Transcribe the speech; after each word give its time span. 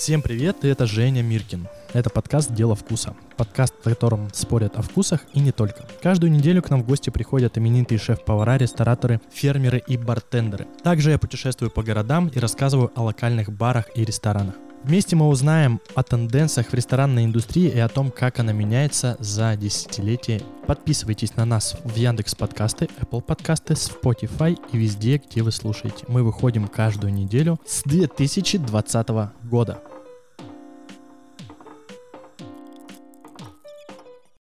Всем 0.00 0.22
привет, 0.22 0.64
и 0.64 0.68
это 0.68 0.86
Женя 0.86 1.22
Миркин. 1.22 1.68
Это 1.92 2.08
подкаст 2.08 2.54
«Дело 2.54 2.74
вкуса». 2.74 3.14
Подкаст, 3.36 3.74
в 3.78 3.84
котором 3.84 4.30
спорят 4.32 4.74
о 4.76 4.80
вкусах 4.80 5.20
и 5.34 5.40
не 5.40 5.52
только. 5.52 5.86
Каждую 6.02 6.32
неделю 6.32 6.62
к 6.62 6.70
нам 6.70 6.82
в 6.82 6.86
гости 6.86 7.10
приходят 7.10 7.58
именитые 7.58 7.98
шеф-повара, 7.98 8.56
рестораторы, 8.56 9.20
фермеры 9.30 9.82
и 9.86 9.98
бартендеры. 9.98 10.66
Также 10.82 11.10
я 11.10 11.18
путешествую 11.18 11.70
по 11.70 11.82
городам 11.82 12.28
и 12.28 12.38
рассказываю 12.38 12.90
о 12.94 13.02
локальных 13.02 13.52
барах 13.52 13.90
и 13.94 14.02
ресторанах. 14.02 14.54
Вместе 14.82 15.14
мы 15.14 15.28
узнаем 15.28 15.78
о 15.94 16.02
тенденциях 16.02 16.68
в 16.68 16.74
ресторанной 16.74 17.26
индустрии 17.26 17.68
и 17.68 17.78
о 17.78 17.88
том, 17.88 18.10
как 18.10 18.38
она 18.38 18.52
меняется 18.52 19.14
за 19.20 19.54
десятилетия. 19.54 20.40
Подписывайтесь 20.66 21.36
на 21.36 21.44
нас 21.44 21.76
в 21.84 21.94
Яндекс 21.96 22.34
подкасты, 22.34 22.86
Apple 22.98 23.20
подкасты, 23.20 23.74
Spotify 23.74 24.58
и 24.72 24.78
везде, 24.78 25.18
где 25.18 25.42
вы 25.42 25.52
слушаете. 25.52 26.06
Мы 26.08 26.22
выходим 26.22 26.66
каждую 26.66 27.12
неделю 27.12 27.60
с 27.66 27.82
2020 27.82 29.08
года. 29.44 29.82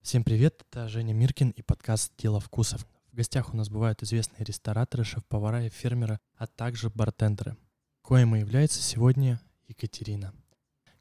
Всем 0.03 0.23
привет, 0.23 0.63
это 0.71 0.87
Женя 0.89 1.15
Миркин 1.15 1.49
и 1.51 1.63
подкаст 1.63 2.13
«Дело 2.19 2.41
вкусов». 2.41 2.87
В 3.11 3.17
гостях 3.17 3.55
у 3.55 3.57
нас 3.57 3.71
бывают 3.71 4.03
известные 4.03 4.45
рестораторы, 4.45 5.03
шеф-повара 5.03 5.65
и 5.65 5.71
фермеры, 5.71 6.19
а 6.37 6.47
также 6.47 6.91
бартендеры. 6.91 7.57
Коим 8.03 8.37
и 8.37 8.41
является 8.41 8.83
сегодня 8.83 9.41
Екатерина. 9.71 10.35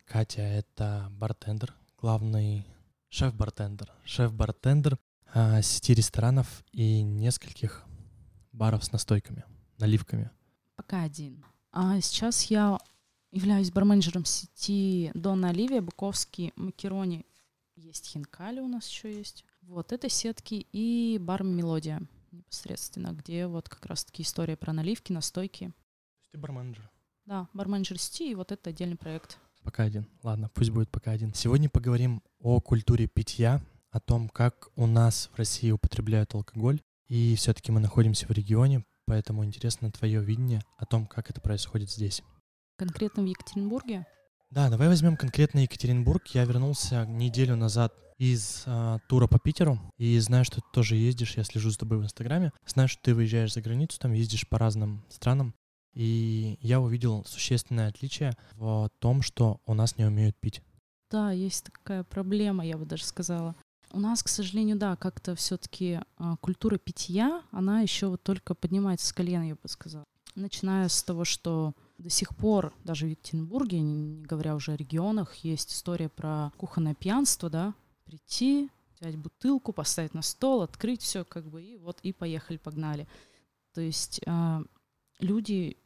Катя— 0.06 0.42
это 0.44 1.08
бартендер, 1.12 1.74
главный 1.98 2.68
шеф-бартендер. 3.10 3.92
Шеф-бартендер 4.06 5.00
а, 5.34 5.62
сети 5.64 5.96
ресторанов 5.96 6.64
и 6.72 7.02
нескольких 7.02 7.84
баров 8.52 8.84
с 8.84 8.92
настойками, 8.92 9.44
наливками. 9.80 10.30
Пока 10.76 11.02
один. 11.02 11.44
А 11.72 12.00
сейчас 12.00 12.44
я 12.46 12.78
являюсь 13.32 13.72
барменджером 13.72 14.26
сети 14.26 15.10
Дона 15.16 15.50
Оливия, 15.50 15.82
Буковский, 15.82 16.54
Макерони. 16.56 17.26
Есть 17.76 18.08
Хинкали 18.08 18.60
у 18.60 18.68
нас 18.68 18.88
еще 18.88 19.12
есть. 19.12 19.46
Вот, 19.62 19.92
это 19.92 20.10
сетки 20.10 20.68
и 20.72 21.18
бар 21.20 21.44
Мелодия 21.44 22.02
непосредственно, 22.32 23.14
где 23.14 23.48
вот 23.48 23.68
как 23.68 23.86
раз-таки 23.88 24.22
история 24.22 24.56
про 24.56 24.74
наливки, 24.74 25.12
настойки. 25.12 25.66
То 25.66 26.20
есть 26.20 26.32
ты 26.32 26.38
барменджер? 26.38 26.88
Да, 27.30 27.48
барменджер 27.54 28.00
сети, 28.00 28.32
и 28.32 28.34
вот 28.34 28.52
это 28.52 28.72
отдельный 28.72 28.96
проект. 28.96 29.38
Пока 29.62 29.84
один. 29.84 30.08
Ладно, 30.24 30.50
пусть 30.52 30.72
будет 30.72 30.90
пока 30.90 31.12
один. 31.12 31.32
Сегодня 31.36 31.70
поговорим 31.70 32.24
о 32.40 32.60
культуре 32.60 33.06
питья, 33.06 33.62
о 33.92 34.00
том, 34.00 34.30
как 34.30 34.70
у 34.76 34.88
нас 34.88 35.30
в 35.32 35.38
России 35.38 35.70
употребляют 35.70 36.34
алкоголь. 36.34 36.82
И 37.08 37.36
все-таки 37.36 37.72
мы 37.72 37.82
находимся 37.82 38.26
в 38.26 38.32
регионе, 38.32 38.84
поэтому 39.06 39.46
интересно 39.46 39.92
твое 39.92 40.24
видение 40.24 40.64
о 40.76 40.88
том, 40.88 41.06
как 41.06 41.30
это 41.30 41.40
происходит 41.40 41.92
здесь. 41.92 42.24
Конкретно 42.78 43.22
в 43.22 43.28
Екатеринбурге? 43.28 44.08
Да, 44.50 44.72
давай 44.72 44.88
возьмем 44.88 45.16
конкретно 45.16 45.60
Екатеринбург. 45.60 46.26
Я 46.30 46.46
вернулся 46.46 47.06
неделю 47.06 47.56
назад 47.56 47.94
из 48.18 48.64
а, 48.66 48.98
тура 49.08 49.28
по 49.28 49.38
Питеру 49.38 49.80
и 50.00 50.18
знаю, 50.18 50.46
что 50.46 50.62
ты 50.62 50.68
тоже 50.74 50.96
ездишь, 50.96 51.38
я 51.38 51.44
слежу 51.44 51.70
за 51.70 51.78
тобой 51.78 52.00
в 52.00 52.04
Инстаграме. 52.04 52.54
Знаю, 52.66 52.90
что 52.90 53.00
ты 53.04 53.14
выезжаешь 53.14 53.54
за 53.54 53.62
границу, 53.62 54.00
там 54.00 54.14
ездишь 54.14 54.50
по 54.50 54.58
разным 54.58 55.06
странам. 55.10 55.54
И 55.94 56.58
я 56.62 56.80
увидел 56.80 57.26
существенное 57.26 57.90
отличие 57.90 58.34
в 58.54 58.90
том, 59.00 59.22
что 59.22 59.60
у 59.66 59.74
нас 59.74 59.98
не 59.98 60.06
умеют 60.06 60.36
пить. 60.38 60.62
Да, 61.10 61.32
есть 61.32 61.66
такая 61.66 62.04
проблема, 62.04 62.66
я 62.66 62.78
бы 62.78 62.86
даже 62.86 63.04
сказала. 63.04 63.56
У 63.92 64.00
нас, 64.00 64.22
к 64.22 64.28
сожалению, 64.28 64.78
да, 64.78 64.96
как-то 64.96 65.34
все-таки 65.36 66.00
а, 66.18 66.38
культура 66.38 66.78
питья, 66.78 67.42
она 67.52 67.82
еще 67.82 68.08
вот 68.08 68.22
только 68.22 68.54
поднимается 68.54 69.08
с 69.08 69.14
колена, 69.14 69.48
я 69.48 69.56
бы 69.56 69.68
сказала. 69.68 70.06
Начиная 70.36 70.88
с 70.88 71.02
того, 71.02 71.26
что 71.26 71.74
до 71.98 72.10
сих 72.10 72.36
пор 72.36 72.72
даже 72.84 73.08
в 73.08 73.10
Екатеринбурге, 73.10 73.82
не 73.82 74.24
говоря 74.24 74.56
уже 74.56 74.74
о 74.74 74.78
регионах, 74.78 75.36
есть 75.38 75.74
история 75.74 76.08
про 76.08 76.52
кухонное 76.58 76.94
пьянство, 76.94 77.50
да, 77.50 77.74
прийти, 78.06 78.70
взять 79.00 79.18
бутылку, 79.18 79.74
поставить 79.74 80.14
на 80.14 80.22
стол, 80.22 80.62
открыть 80.62 81.02
все, 81.02 81.26
как 81.26 81.50
бы, 81.50 81.64
и 81.64 81.78
вот 81.78 82.00
и 82.04 82.14
поехали, 82.14 82.58
погнали. 82.58 83.08
То 83.74 83.82
есть 83.82 84.22
а, 84.28 84.62
люди 85.20 85.78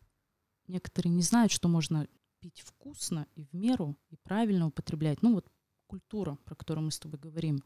некоторые 0.68 1.12
не 1.12 1.22
знают, 1.22 1.52
что 1.52 1.68
можно 1.68 2.08
пить 2.40 2.62
вкусно 2.62 3.28
и 3.36 3.44
в 3.44 3.54
меру, 3.54 3.96
и 4.10 4.18
правильно 4.18 4.68
употреблять. 4.68 5.22
Ну 5.22 5.36
вот 5.36 5.46
культура, 5.88 6.38
про 6.46 6.56
которую 6.56 6.86
мы 6.86 6.92
с 6.92 7.00
тобой 7.00 7.20
говорим. 7.20 7.64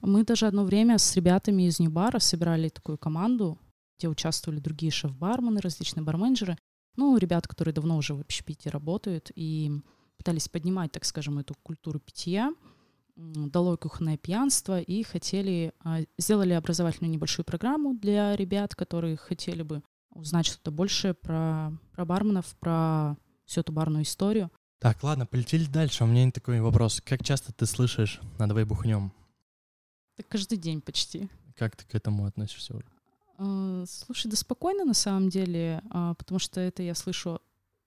Мы 0.00 0.24
даже 0.24 0.46
одно 0.46 0.64
время 0.64 0.98
с 0.98 1.16
ребятами 1.16 1.64
из 1.64 1.80
Нью-бара 1.80 2.18
собирали 2.18 2.68
такую 2.68 2.98
команду, 2.98 3.58
где 3.98 4.08
участвовали 4.08 4.60
другие 4.60 4.92
шеф-бармены, 4.92 5.60
различные 5.60 6.04
барменджеры. 6.04 6.56
Ну, 6.96 7.16
ребята, 7.16 7.48
которые 7.48 7.74
давно 7.74 7.96
уже 7.96 8.14
в 8.14 8.20
общепите 8.20 8.70
работают 8.70 9.30
и 9.34 9.72
пытались 10.16 10.48
поднимать, 10.48 10.92
так 10.92 11.04
скажем, 11.04 11.38
эту 11.38 11.54
культуру 11.62 11.98
питья, 11.98 12.52
долой 13.16 13.76
кухонное 13.76 14.16
пьянство, 14.16 14.80
и 14.80 15.02
хотели, 15.02 15.72
а, 15.80 16.00
сделали 16.18 16.52
образовательную 16.52 17.12
небольшую 17.12 17.44
программу 17.44 17.94
для 17.94 18.36
ребят, 18.36 18.74
которые 18.76 19.16
хотели 19.16 19.62
бы 19.62 19.82
узнать 20.10 20.46
что-то 20.46 20.70
больше 20.70 21.14
про, 21.14 21.72
про 21.92 22.04
барменов, 22.04 22.54
про 22.60 23.16
всю 23.44 23.60
эту 23.60 23.72
барную 23.72 24.04
историю. 24.04 24.50
Так, 24.78 25.02
ладно, 25.02 25.26
полетели 25.26 25.64
дальше. 25.64 26.04
У 26.04 26.06
меня 26.06 26.30
такой 26.30 26.60
вопрос. 26.60 27.00
Как 27.04 27.24
часто 27.24 27.52
ты 27.52 27.66
слышишь 27.66 28.20
«на 28.38 28.46
давай 28.48 28.64
бухнем»? 28.64 29.12
Так 30.16 30.28
каждый 30.28 30.58
день 30.58 30.80
почти. 30.80 31.28
Как 31.56 31.76
ты 31.76 31.84
к 31.84 31.94
этому 31.94 32.26
относишься 32.26 32.76
уже? 32.76 32.86
А, 33.38 33.84
слушай, 33.86 34.28
да 34.28 34.36
спокойно 34.36 34.84
на 34.84 34.94
самом 34.94 35.28
деле, 35.30 35.82
а, 35.90 36.14
потому 36.14 36.38
что 36.38 36.60
это 36.60 36.82
я 36.82 36.94
слышу 36.94 37.40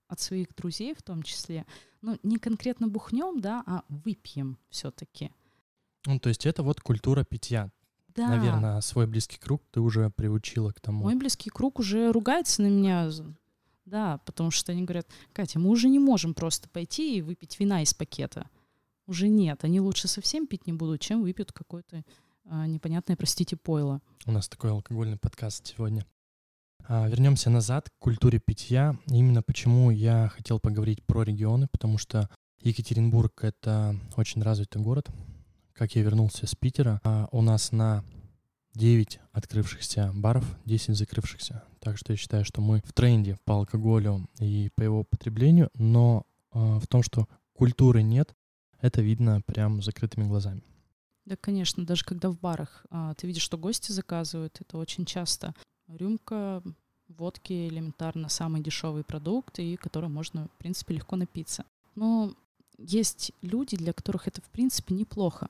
от 0.07 0.19
своих 0.19 0.53
друзей 0.55 0.93
в 0.93 1.01
том 1.01 1.23
числе. 1.23 1.65
Ну, 2.01 2.19
не 2.23 2.37
конкретно 2.37 2.87
бухнем, 2.87 3.39
да, 3.39 3.63
а 3.65 3.83
выпьем 3.87 4.57
все-таки. 4.69 5.31
Ну, 6.05 6.19
то 6.19 6.29
есть 6.29 6.45
это 6.45 6.63
вот 6.63 6.81
культура 6.81 7.23
питья. 7.23 7.71
Да. 8.16 8.27
Наверное, 8.27 8.81
свой 8.81 9.07
близкий 9.07 9.38
круг 9.38 9.63
ты 9.72 9.79
уже 9.79 10.09
приучила 10.09 10.72
к 10.72 10.81
тому. 10.81 11.03
Мой 11.03 11.16
близкий 11.16 11.49
круг 11.49 11.79
уже 11.79 12.11
ругается 12.11 12.61
на 12.61 12.67
меня. 12.67 13.09
Да, 13.85 14.19
потому 14.25 14.51
что 14.51 14.72
они 14.72 14.83
говорят, 14.83 15.07
Катя, 15.33 15.59
мы 15.59 15.69
уже 15.69 15.89
не 15.89 15.99
можем 15.99 16.33
просто 16.33 16.69
пойти 16.69 17.17
и 17.17 17.22
выпить 17.22 17.59
вина 17.59 17.81
из 17.81 17.94
пакета. 17.94 18.49
Уже 19.07 19.27
нет. 19.27 19.63
Они 19.63 19.81
лучше 19.81 20.07
совсем 20.07 20.47
пить 20.47 20.67
не 20.67 20.73
будут, 20.73 21.01
чем 21.01 21.22
выпьют 21.22 21.51
какое-то 21.51 22.03
а, 22.45 22.67
непонятное, 22.67 23.16
простите, 23.16 23.55
пойло. 23.55 24.01
У 24.25 24.31
нас 24.31 24.47
такой 24.49 24.72
алкогольный 24.72 25.17
подкаст 25.17 25.67
сегодня. 25.67 26.05
А, 26.88 27.07
вернемся 27.07 27.49
назад 27.49 27.89
к 27.89 27.93
культуре 27.99 28.39
питья. 28.39 28.95
Именно 29.07 29.41
почему 29.43 29.91
я 29.91 30.29
хотел 30.29 30.59
поговорить 30.59 31.03
про 31.05 31.23
регионы, 31.23 31.67
потому 31.72 31.97
что 31.97 32.29
Екатеринбург— 32.61 33.31
это 33.43 33.95
очень 34.17 34.41
развитый 34.41 34.81
город, 34.81 35.09
как 35.73 35.95
я 35.95 36.03
вернулся 36.03 36.47
с 36.47 36.55
Питера, 36.55 36.99
а 37.03 37.27
у 37.31 37.41
нас 37.41 37.71
на 37.71 38.03
9 38.73 39.19
открывшихся 39.31 40.11
баров, 40.13 40.45
10 40.65 40.95
закрывшихся. 40.95 41.63
Так 41.79 41.97
что 41.97 42.13
я 42.13 42.17
считаю, 42.17 42.45
что 42.45 42.61
мы 42.61 42.81
в 42.85 42.93
тренде 42.93 43.37
по 43.43 43.55
алкоголю 43.55 44.29
и 44.39 44.69
по 44.75 44.83
его 44.83 45.03
потреблению, 45.03 45.69
но 45.73 46.25
э, 46.53 46.79
в 46.79 46.87
том, 46.87 47.03
что 47.03 47.27
культуры 47.53 48.03
нет, 48.03 48.35
это 48.79 49.01
видно 49.01 49.41
прям 49.41 49.81
закрытыми 49.81 50.27
глазами. 50.27 50.63
Да, 51.25 51.35
конечно, 51.35 51.85
даже 51.85 52.03
когда 52.03 52.29
в 52.29 52.39
барах 52.39 52.85
а, 52.89 53.13
ты 53.13 53.27
видишь, 53.27 53.43
что 53.43 53.57
гости 53.57 53.91
заказывают, 53.91 54.57
это 54.59 54.77
очень 54.77 55.05
часто 55.05 55.53
рюмка 55.87 56.63
водки 57.07 57.67
элементарно 57.67 58.29
самый 58.29 58.61
дешевый 58.61 59.03
продукт, 59.03 59.59
и 59.59 59.75
который 59.75 60.09
можно, 60.09 60.47
в 60.47 60.57
принципе, 60.57 60.95
легко 60.95 61.15
напиться. 61.15 61.65
Но 61.95 62.33
есть 62.77 63.33
люди, 63.41 63.77
для 63.77 63.93
которых 63.93 64.27
это, 64.27 64.41
в 64.41 64.49
принципе, 64.49 64.95
неплохо. 64.95 65.49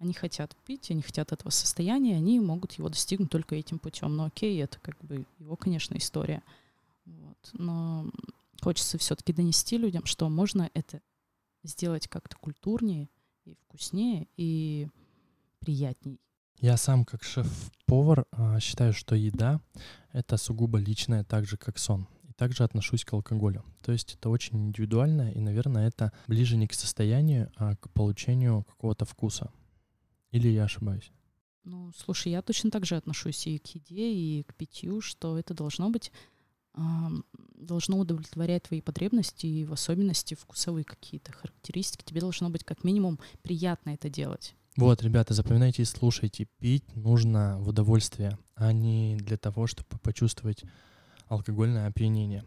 Они 0.00 0.12
хотят 0.12 0.56
пить, 0.64 0.90
они 0.90 1.02
хотят 1.02 1.32
этого 1.32 1.50
состояния, 1.50 2.16
они 2.16 2.38
могут 2.40 2.72
его 2.74 2.88
достигнуть 2.88 3.30
только 3.30 3.56
этим 3.56 3.78
путем. 3.78 4.16
Но 4.16 4.24
окей, 4.26 4.62
это 4.62 4.78
как 4.80 4.96
бы 5.04 5.26
его, 5.38 5.56
конечно, 5.56 5.96
история. 5.96 6.42
Вот. 7.04 7.38
Но 7.52 8.10
хочется 8.60 8.98
все-таки 8.98 9.32
донести 9.32 9.76
людям, 9.76 10.04
что 10.04 10.28
можно 10.28 10.70
это 10.74 11.00
сделать 11.64 12.06
как-то 12.08 12.36
культурнее 12.36 13.08
и 13.44 13.54
вкуснее, 13.54 14.28
и 14.36 14.88
приятней. 15.58 16.20
Я 16.60 16.76
сам 16.76 17.04
как 17.04 17.22
шеф-повар 17.22 18.26
а, 18.32 18.58
считаю, 18.58 18.92
что 18.92 19.14
еда— 19.14 19.60
это 20.12 20.36
сугубо 20.36 20.78
личное, 20.78 21.22
так 21.22 21.46
же, 21.46 21.56
как 21.56 21.78
сон. 21.78 22.08
И 22.24 22.32
также 22.32 22.64
отношусь 22.64 23.04
к 23.04 23.12
алкоголю. 23.12 23.64
То 23.82 23.92
есть 23.92 24.14
это 24.14 24.28
очень 24.28 24.66
индивидуально, 24.66 25.30
и, 25.30 25.40
наверное, 25.40 25.86
это 25.86 26.12
ближе 26.26 26.56
не 26.56 26.66
к 26.66 26.74
состоянию, 26.74 27.52
а 27.56 27.76
к 27.76 27.90
получению 27.90 28.64
какого-то 28.64 29.04
вкуса. 29.04 29.52
Или 30.30 30.48
я 30.48 30.64
ошибаюсь? 30.64 31.10
Ну, 31.64 31.92
слушай, 31.96 32.32
я 32.32 32.42
точно 32.42 32.70
так 32.70 32.86
же 32.86 32.96
отношусь 32.96 33.46
и 33.46 33.58
к 33.58 33.66
еде, 33.68 34.12
и 34.12 34.42
к 34.42 34.54
питью, 34.54 35.00
что 35.00 35.38
это 35.38 35.54
должно 35.54 35.90
быть, 35.90 36.12
э, 36.74 36.80
должно 37.54 37.98
удовлетворять 37.98 38.64
твои 38.64 38.80
потребности, 38.80 39.46
и 39.46 39.64
в 39.64 39.72
особенности 39.72 40.34
вкусовые 40.34 40.84
какие-то 40.84 41.32
характеристики. 41.32 42.04
Тебе 42.04 42.20
должно 42.20 42.48
быть 42.48 42.64
как 42.64 42.84
минимум 42.84 43.18
приятно 43.42 43.90
это 43.90 44.08
делать. 44.08 44.54
Вот, 44.76 45.02
ребята, 45.02 45.34
запоминайте 45.34 45.82
и 45.82 45.84
слушайте. 45.84 46.46
Пить 46.58 46.94
нужно 46.94 47.58
в 47.58 47.68
удовольствие, 47.68 48.38
а 48.54 48.72
не 48.72 49.16
для 49.16 49.36
того, 49.36 49.66
чтобы 49.66 49.98
почувствовать 50.02 50.62
алкогольное 51.26 51.88
опьянение. 51.88 52.44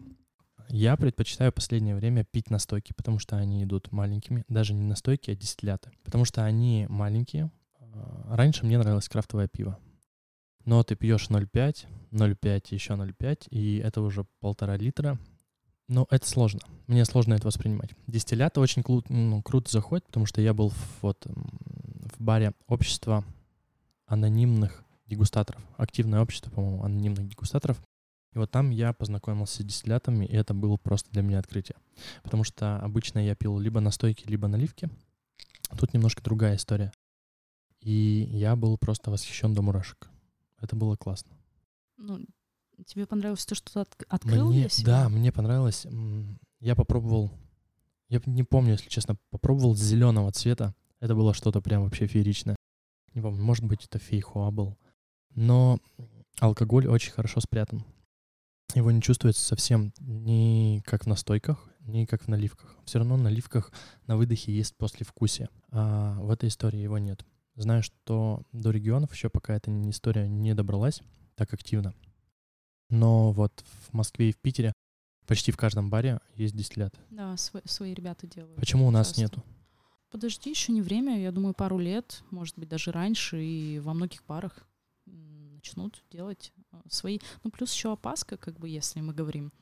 Я 0.69 0.95
предпочитаю 0.95 1.51
последнее 1.51 1.95
время 1.95 2.23
пить 2.23 2.49
настойки, 2.49 2.93
потому 2.93 3.19
что 3.19 3.35
они 3.35 3.63
идут 3.63 3.91
маленькими, 3.91 4.45
даже 4.47 4.73
не 4.73 4.85
настойки, 4.85 5.29
а 5.29 5.35
дистилляты. 5.35 5.91
Потому 6.05 6.23
что 6.23 6.45
они 6.45 6.87
маленькие. 6.89 7.51
А, 7.93 8.35
раньше 8.35 8.65
мне 8.65 8.77
нравилось 8.77 9.09
крафтовое 9.09 9.47
пиво. 9.47 9.77
Но 10.65 10.83
ты 10.83 10.95
пьешь 10.95 11.29
0,5, 11.29 11.85
0,5, 12.11 12.63
еще 12.69 12.93
0,5, 12.93 13.47
и 13.49 13.77
это 13.77 14.01
уже 14.01 14.25
полтора 14.39 14.77
литра. 14.77 15.17
Но 15.87 16.07
это 16.09 16.27
сложно. 16.27 16.61
Мне 16.87 17.03
сложно 17.03 17.33
это 17.33 17.47
воспринимать. 17.47 17.91
Дистилляты 18.07 18.59
очень 18.59 18.81
кру- 18.81 19.05
ну, 19.09 19.41
круто 19.41 19.71
заходят, 19.71 20.05
потому 20.05 20.25
что 20.25 20.39
я 20.41 20.53
был 20.53 20.69
в, 20.69 21.01
вот, 21.01 21.25
в 21.25 22.21
баре 22.21 22.53
общества 22.67 23.25
анонимных 24.05 24.83
дегустаторов. 25.05 25.61
Активное 25.77 26.21
общество, 26.21 26.49
по-моему, 26.49 26.83
анонимных 26.83 27.27
дегустаторов. 27.27 27.81
И 28.33 28.37
вот 28.37 28.49
там 28.49 28.69
я 28.69 28.93
познакомился 28.93 29.61
с 29.61 29.65
дистиллятами, 29.65 30.25
и 30.25 30.33
это 30.33 30.53
было 30.53 30.77
просто 30.77 31.11
для 31.11 31.21
меня 31.21 31.39
открытие. 31.39 31.75
Потому 32.23 32.45
что 32.45 32.77
обычно 32.77 33.19
я 33.19 33.35
пил 33.35 33.59
либо 33.59 33.81
настойки, 33.81 34.25
либо 34.27 34.47
наливки. 34.47 34.89
Тут 35.77 35.93
немножко 35.93 36.23
другая 36.23 36.55
история. 36.55 36.93
И 37.81 38.27
я 38.31 38.55
был 38.55 38.77
просто 38.77 39.11
восхищен 39.11 39.53
до 39.53 39.61
мурашек. 39.61 40.09
Это 40.59 40.75
было 40.75 40.95
классно. 40.95 41.31
Ну, 41.97 42.19
тебе 42.85 43.05
понравилось 43.07 43.45
то, 43.45 43.55
что 43.55 43.71
ты 43.73 43.79
от- 43.79 44.03
открыл 44.07 44.49
Мне, 44.49 44.61
для 44.61 44.69
себя? 44.69 44.85
да, 45.03 45.09
мне 45.09 45.31
понравилось. 45.31 45.85
Я 46.59 46.75
попробовал, 46.75 47.31
я 48.09 48.21
не 48.25 48.43
помню, 48.43 48.73
если 48.73 48.89
честно, 48.89 49.17
попробовал 49.31 49.75
зеленого 49.75 50.31
цвета. 50.31 50.75
Это 50.99 51.15
было 51.15 51.33
что-то 51.33 51.61
прям 51.61 51.83
вообще 51.83 52.05
фееричное. 52.05 52.55
Не 53.13 53.21
помню, 53.21 53.41
может 53.43 53.65
быть, 53.65 53.85
это 53.85 53.97
фейхуа 53.97 54.51
был. 54.51 54.77
Но 55.33 55.79
алкоголь 56.39 56.87
очень 56.87 57.11
хорошо 57.11 57.39
спрятан. 57.39 57.83
Его 58.75 58.91
не 58.91 59.01
чувствуется 59.01 59.43
совсем 59.43 59.91
ни 59.99 60.81
как 60.85 61.03
в 61.05 61.07
настойках, 61.07 61.67
ни 61.81 62.05
как 62.05 62.21
в 62.23 62.27
наливках. 62.27 62.77
Все 62.85 62.99
равно 62.99 63.15
в 63.15 63.21
наливках 63.21 63.71
на 64.07 64.15
выдохе 64.15 64.53
есть 64.55 64.75
послевкусие. 64.77 65.49
А 65.71 66.19
в 66.21 66.29
этой 66.29 66.47
истории 66.49 66.79
его 66.79 66.97
нет. 66.99 67.25
Знаю, 67.55 67.83
что 67.83 68.43
до 68.51 68.71
регионов 68.71 69.13
еще 69.13 69.29
пока 69.29 69.55
эта 69.55 69.71
история 69.89 70.27
не 70.27 70.53
добралась 70.55 71.01
так 71.35 71.53
активно. 71.53 71.93
Но 72.89 73.31
вот 73.31 73.63
в 73.87 73.93
Москве 73.93 74.29
и 74.29 74.33
в 74.33 74.37
Питере 74.37 74.73
почти 75.27 75.51
в 75.51 75.57
каждом 75.57 75.89
баре 75.89 76.19
есть 76.35 76.55
дистиллят. 76.55 76.93
Да, 77.09 77.33
сво- 77.35 77.67
свои 77.67 77.93
ребята 77.93 78.27
делают. 78.27 78.59
Почему 78.59 78.87
у 78.87 78.91
нас 78.91 79.07
часто. 79.07 79.21
нету? 79.21 79.43
Подожди, 80.09 80.49
еще 80.49 80.73
не 80.73 80.81
время, 80.81 81.21
я 81.21 81.31
думаю, 81.31 81.53
пару 81.53 81.79
лет, 81.79 82.21
может 82.31 82.57
быть, 82.59 82.67
даже 82.67 82.91
раньше, 82.91 83.41
и 83.41 83.79
во 83.79 83.93
многих 83.93 84.23
парах 84.23 84.67
м, 85.07 85.53
начнут 85.55 86.03
делать 86.11 86.51
а, 86.71 86.81
свои. 86.89 87.19
Ну, 87.43 87.49
плюс 87.51 87.73
еще 87.73 87.93
опаска, 87.93 88.35
как 88.35 88.59
бы, 88.59 88.67
если 88.67 88.99
мы 88.99 89.13
говорим 89.13 89.53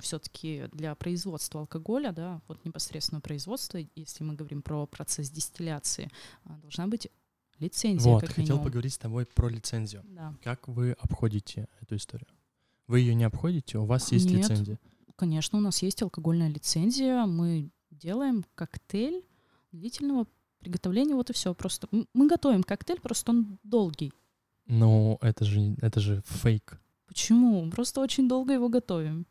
все-таки 0.00 0.68
для 0.72 0.94
производства 0.94 1.60
алкоголя, 1.60 2.12
да, 2.12 2.40
вот 2.46 2.64
непосредственно 2.64 3.20
производство, 3.20 3.78
если 3.96 4.22
мы 4.24 4.34
говорим 4.34 4.62
про 4.62 4.86
процесс 4.86 5.30
дистилляции, 5.30 6.08
а, 6.44 6.56
должна 6.58 6.86
быть 6.86 7.08
лицензия, 7.60 8.10
Вот, 8.12 8.20
как 8.22 8.30
хотел 8.30 8.44
минимум. 8.56 8.64
поговорить 8.64 8.94
с 8.94 8.98
тобой 8.98 9.26
про 9.26 9.48
лицензию. 9.48 10.02
Да, 10.08 10.34
Как 10.42 10.66
вы 10.68 10.92
обходите 10.92 11.68
эту 11.80 11.96
историю? 11.96 12.26
Вы 12.86 13.00
ее 13.00 13.14
не 13.14 13.24
обходите? 13.24 13.78
У 13.78 13.84
вас 13.84 14.10
есть 14.12 14.26
Нет. 14.26 14.48
лицензия? 14.48 14.78
конечно, 15.16 15.58
у 15.58 15.60
нас 15.60 15.82
есть 15.82 16.00
алкогольная 16.02 16.48
лицензия, 16.48 17.26
мы 17.26 17.70
делаем 17.90 18.42
коктейль 18.54 19.22
длительного 19.70 20.26
приготовления, 20.60 21.14
вот 21.14 21.28
и 21.28 21.34
все. 21.34 21.52
Просто 21.54 21.88
мы 22.14 22.26
готовим 22.26 22.62
коктейль, 22.62 23.00
просто 23.00 23.32
он 23.32 23.58
долгий. 23.62 24.12
Но 24.66 25.18
это 25.20 25.44
же, 25.44 25.76
это 25.82 26.00
же 26.00 26.22
фейк. 26.26 26.80
Почему? 27.06 27.70
Просто 27.70 28.00
очень 28.00 28.28
долго 28.28 28.54
его 28.54 28.68
готовим. 28.70 29.26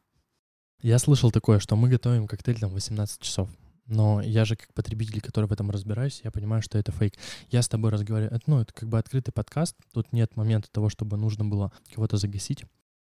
Я 0.82 1.00
слышал 1.00 1.32
такое, 1.32 1.58
что 1.60 1.76
мы 1.76 1.90
готовим 1.90 2.28
коктейль 2.28 2.60
там 2.60 2.70
18 2.72 3.20
часов. 3.22 3.50
Но 3.90 4.22
я 4.22 4.46
же 4.46 4.56
как 4.56 4.72
потребитель, 4.76 5.20
который 5.20 5.48
в 5.48 5.52
этом 5.52 5.72
разбираюсь, 5.72 6.22
я 6.24 6.30
понимаю, 6.30 6.62
что 6.62 6.78
это 6.78 6.92
фейк. 6.92 7.16
Я 7.50 7.64
с 7.64 7.68
тобой 7.68 7.90
разговариваю. 7.90 8.40
Ну, 8.46 8.62
это 8.62 8.72
как 8.72 8.88
бы 8.88 9.00
открытый 9.00 9.34
подкаст. 9.34 9.76
Тут 9.92 10.14
нет 10.14 10.36
момента 10.36 10.70
того, 10.72 10.90
чтобы 10.90 11.18
нужно 11.18 11.44
было 11.44 11.72
кого-то 11.92 12.18
загасить. 12.18 12.66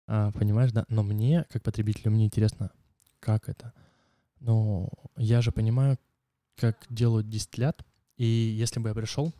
А, 0.08 0.32
понимаешь, 0.32 0.72
да? 0.72 0.84
Но 0.88 1.04
мне, 1.04 1.46
как 1.50 1.62
потребителю, 1.62 2.10
мне 2.10 2.26
интересно, 2.26 2.72
как 3.20 3.48
это. 3.48 3.72
Но 4.40 4.88
я 5.16 5.40
же 5.40 5.52
понимаю, 5.52 5.98
как 6.56 6.84
делают 6.90 7.28
дистиллят. 7.28 7.86
И 8.16 8.24
если 8.24 8.80
бы 8.80 8.88
я 8.88 8.94
пришел, 8.96 9.32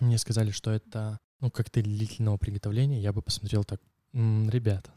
мне 0.00 0.16
сказали, 0.16 0.50
что 0.50 0.70
это 0.70 1.20
ну, 1.40 1.50
коктейль 1.50 1.84
длительного 1.84 2.38
приготовления, 2.38 3.02
я 3.02 3.12
бы 3.12 3.20
посмотрел 3.20 3.64
так, 3.64 3.82
«М, 4.14 4.48
ребята, 4.48 4.90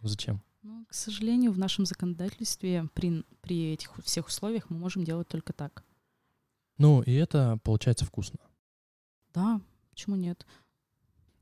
зачем? 0.00 0.42
Ну, 0.68 0.84
к 0.84 0.92
сожалению, 0.92 1.52
в 1.52 1.58
нашем 1.58 1.86
законодательстве 1.86 2.90
при, 2.92 3.24
при 3.40 3.72
этих 3.72 3.96
всех 4.04 4.26
условиях 4.26 4.68
мы 4.68 4.76
можем 4.76 5.02
делать 5.02 5.26
только 5.26 5.54
так. 5.54 5.82
Ну, 6.76 7.00
и 7.00 7.12
это 7.14 7.58
получается 7.64 8.04
вкусно. 8.04 8.38
Да, 9.32 9.62
почему 9.88 10.16
нет? 10.16 10.46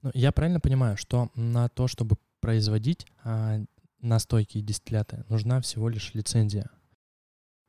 Ну, 0.03 0.13
я 0.15 0.31
правильно 0.31 0.61
понимаю, 0.61 0.97
что 0.97 1.33
на 1.35 1.69
то, 1.69 1.89
чтобы 1.89 2.19
производить 2.39 3.05
а, 3.25 3.59
настойки 4.01 4.59
и 4.59 4.63
дистилляты, 4.63 5.25
нужна 5.29 5.61
всего 5.61 5.89
лишь 5.89 6.15
лицензия. 6.15 6.71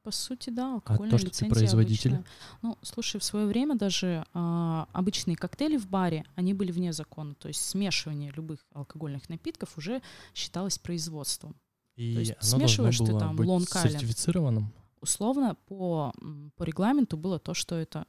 По 0.07 0.12
сути, 0.12 0.51
да, 0.51 0.75
алкогольная 0.75 1.09
А 1.09 1.12
то, 1.12 1.18
что 1.18 1.25
ты 1.31 1.33
лицензия 1.33 1.54
производитель? 1.54 2.13
обычная. 2.13 2.31
Ну, 2.62 2.77
слушай, 2.81 3.19
в 3.19 3.25
свое 3.25 3.45
время 3.45 3.75
даже 3.75 4.24
а, 4.33 4.88
обычные 4.94 5.36
коктейли 5.36 5.75
в 5.75 5.89
баре, 5.89 6.24
они 6.36 6.54
были 6.54 6.71
вне 6.71 6.94
закона. 6.94 7.36
То 7.36 7.50
есть 7.50 7.59
смешивание 7.62 8.31
любых 8.31 8.65
алкогольных 8.74 9.27
напитков 9.27 9.77
уже 9.77 10.01
считалось 10.33 10.80
производством. 10.80 11.57
И 11.98 12.13
То 12.13 12.19
есть 12.21 12.33
смешиваешь 12.39 13.00
ты 13.00 13.07
там 13.19 13.36
Island. 13.36 13.65
сертифицированным. 13.65 14.71
Условно 15.01 15.57
по, 15.65 16.13
по 16.56 16.63
регламенту 16.63 17.18
было 17.18 17.38
то, 17.38 17.53
что 17.53 17.75
это 17.75 18.07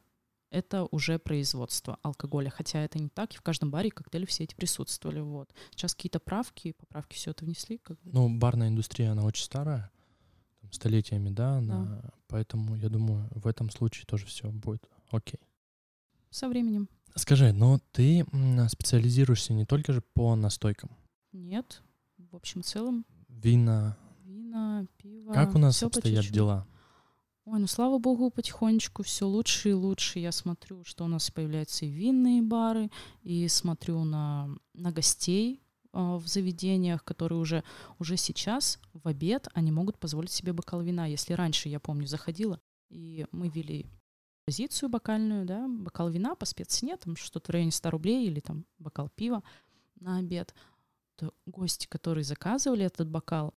это 0.50 0.86
уже 0.92 1.18
производство 1.18 1.98
алкоголя, 2.02 2.48
хотя 2.48 2.78
это 2.78 3.00
не 3.00 3.08
так, 3.08 3.34
и 3.34 3.38
в 3.38 3.42
каждом 3.42 3.72
баре 3.72 3.90
коктейли 3.90 4.24
все 4.24 4.44
эти 4.44 4.54
присутствовали. 4.54 5.18
Вот. 5.18 5.52
Сейчас 5.72 5.96
какие-то 5.96 6.20
правки, 6.20 6.76
поправки 6.78 7.16
все 7.16 7.32
это 7.32 7.44
внесли. 7.44 7.78
Как 7.78 8.00
бы. 8.02 8.10
Ну, 8.12 8.38
барная 8.38 8.68
индустрия, 8.68 9.10
она 9.10 9.24
очень 9.24 9.44
старая, 9.44 9.90
столетиями, 10.70 11.30
да, 11.30 11.58
она, 11.58 12.02
поэтому 12.28 12.76
я 12.76 12.88
думаю, 12.88 13.28
в 13.30 13.46
этом 13.46 13.70
случае 13.70 14.04
тоже 14.06 14.26
все 14.26 14.50
будет 14.50 14.82
окей. 15.10 15.40
Со 16.30 16.48
временем. 16.48 16.88
Скажи, 17.14 17.52
но 17.52 17.80
ты 17.92 18.20
м, 18.32 18.68
специализируешься 18.68 19.52
не 19.52 19.64
только 19.64 19.92
же 19.92 20.02
по 20.14 20.36
настойкам, 20.36 20.90
Нет. 21.32 21.82
В 22.18 22.36
общем, 22.36 22.62
целом, 22.62 23.06
вина. 23.28 23.96
вина, 24.24 24.86
пиво. 24.98 25.32
Как 25.32 25.54
у 25.54 25.58
нас 25.58 25.82
обстоят 25.82 26.26
дела? 26.26 26.66
Ой, 27.44 27.60
ну 27.60 27.66
слава 27.66 27.98
богу, 27.98 28.30
потихонечку 28.30 29.02
все 29.02 29.26
лучше 29.26 29.70
и 29.70 29.72
лучше. 29.72 30.18
Я 30.18 30.32
смотрю, 30.32 30.84
что 30.84 31.04
у 31.04 31.08
нас 31.08 31.30
появляются 31.30 31.86
и 31.86 31.90
винные 31.90 32.42
бары, 32.42 32.90
и 33.22 33.48
смотрю 33.48 34.04
на, 34.04 34.50
на 34.74 34.92
гостей 34.92 35.62
в 35.92 36.26
заведениях, 36.26 37.04
которые 37.04 37.38
уже, 37.38 37.64
уже 37.98 38.16
сейчас 38.16 38.78
в 38.92 39.08
обед 39.08 39.48
они 39.54 39.72
могут 39.72 39.98
позволить 39.98 40.30
себе 40.30 40.52
бокал 40.52 40.82
вина. 40.82 41.06
Если 41.06 41.32
раньше, 41.32 41.68
я 41.68 41.80
помню, 41.80 42.06
заходила, 42.06 42.60
и 42.90 43.26
мы 43.32 43.48
вели 43.48 43.86
позицию 44.44 44.88
бокальную, 44.88 45.44
да, 45.44 45.66
бокал 45.68 46.08
вина 46.08 46.34
по 46.34 46.46
спеццене, 46.46 46.96
там 46.96 47.16
что-то 47.16 47.48
в 47.48 47.52
районе 47.52 47.70
100 47.70 47.90
рублей 47.90 48.26
или 48.26 48.40
там 48.40 48.64
бокал 48.78 49.10
пива 49.10 49.42
на 50.00 50.18
обед, 50.18 50.54
то 51.16 51.34
гости, 51.46 51.86
которые 51.86 52.24
заказывали 52.24 52.84
этот 52.84 53.08
бокал, 53.08 53.54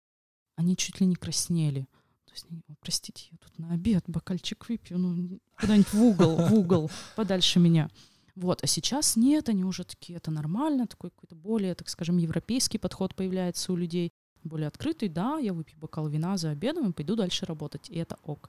они 0.56 0.76
чуть 0.76 1.00
ли 1.00 1.06
не 1.06 1.14
краснели. 1.14 1.86
То 2.24 2.32
есть, 2.32 2.46
они, 2.50 2.62
«Ой, 2.68 2.76
простите, 2.80 3.28
я 3.30 3.38
тут 3.38 3.58
на 3.58 3.72
обед 3.72 4.04
бокальчик 4.06 4.68
выпью, 4.68 4.98
ну, 4.98 5.40
куда-нибудь 5.58 5.92
в 5.92 6.02
угол, 6.02 6.36
в 6.36 6.54
угол, 6.54 6.90
подальше 7.16 7.58
меня. 7.58 7.90
Вот, 8.40 8.64
а 8.64 8.66
сейчас 8.66 9.16
нет, 9.16 9.50
они 9.50 9.64
уже 9.64 9.84
такие, 9.84 10.16
это 10.16 10.30
нормально, 10.30 10.86
такой 10.86 11.10
какой-то 11.10 11.34
более, 11.34 11.74
так 11.74 11.90
скажем, 11.90 12.16
европейский 12.16 12.78
подход 12.78 13.14
появляется 13.14 13.70
у 13.70 13.76
людей, 13.76 14.14
более 14.44 14.68
открытый, 14.68 15.10
да, 15.10 15.36
я 15.36 15.52
выпью 15.52 15.78
бокал 15.78 16.08
вина 16.08 16.38
за 16.38 16.48
обедом 16.48 16.88
и 16.88 16.92
пойду 16.94 17.16
дальше 17.16 17.44
работать, 17.44 17.90
и 17.90 17.98
это 17.98 18.16
ок. 18.22 18.48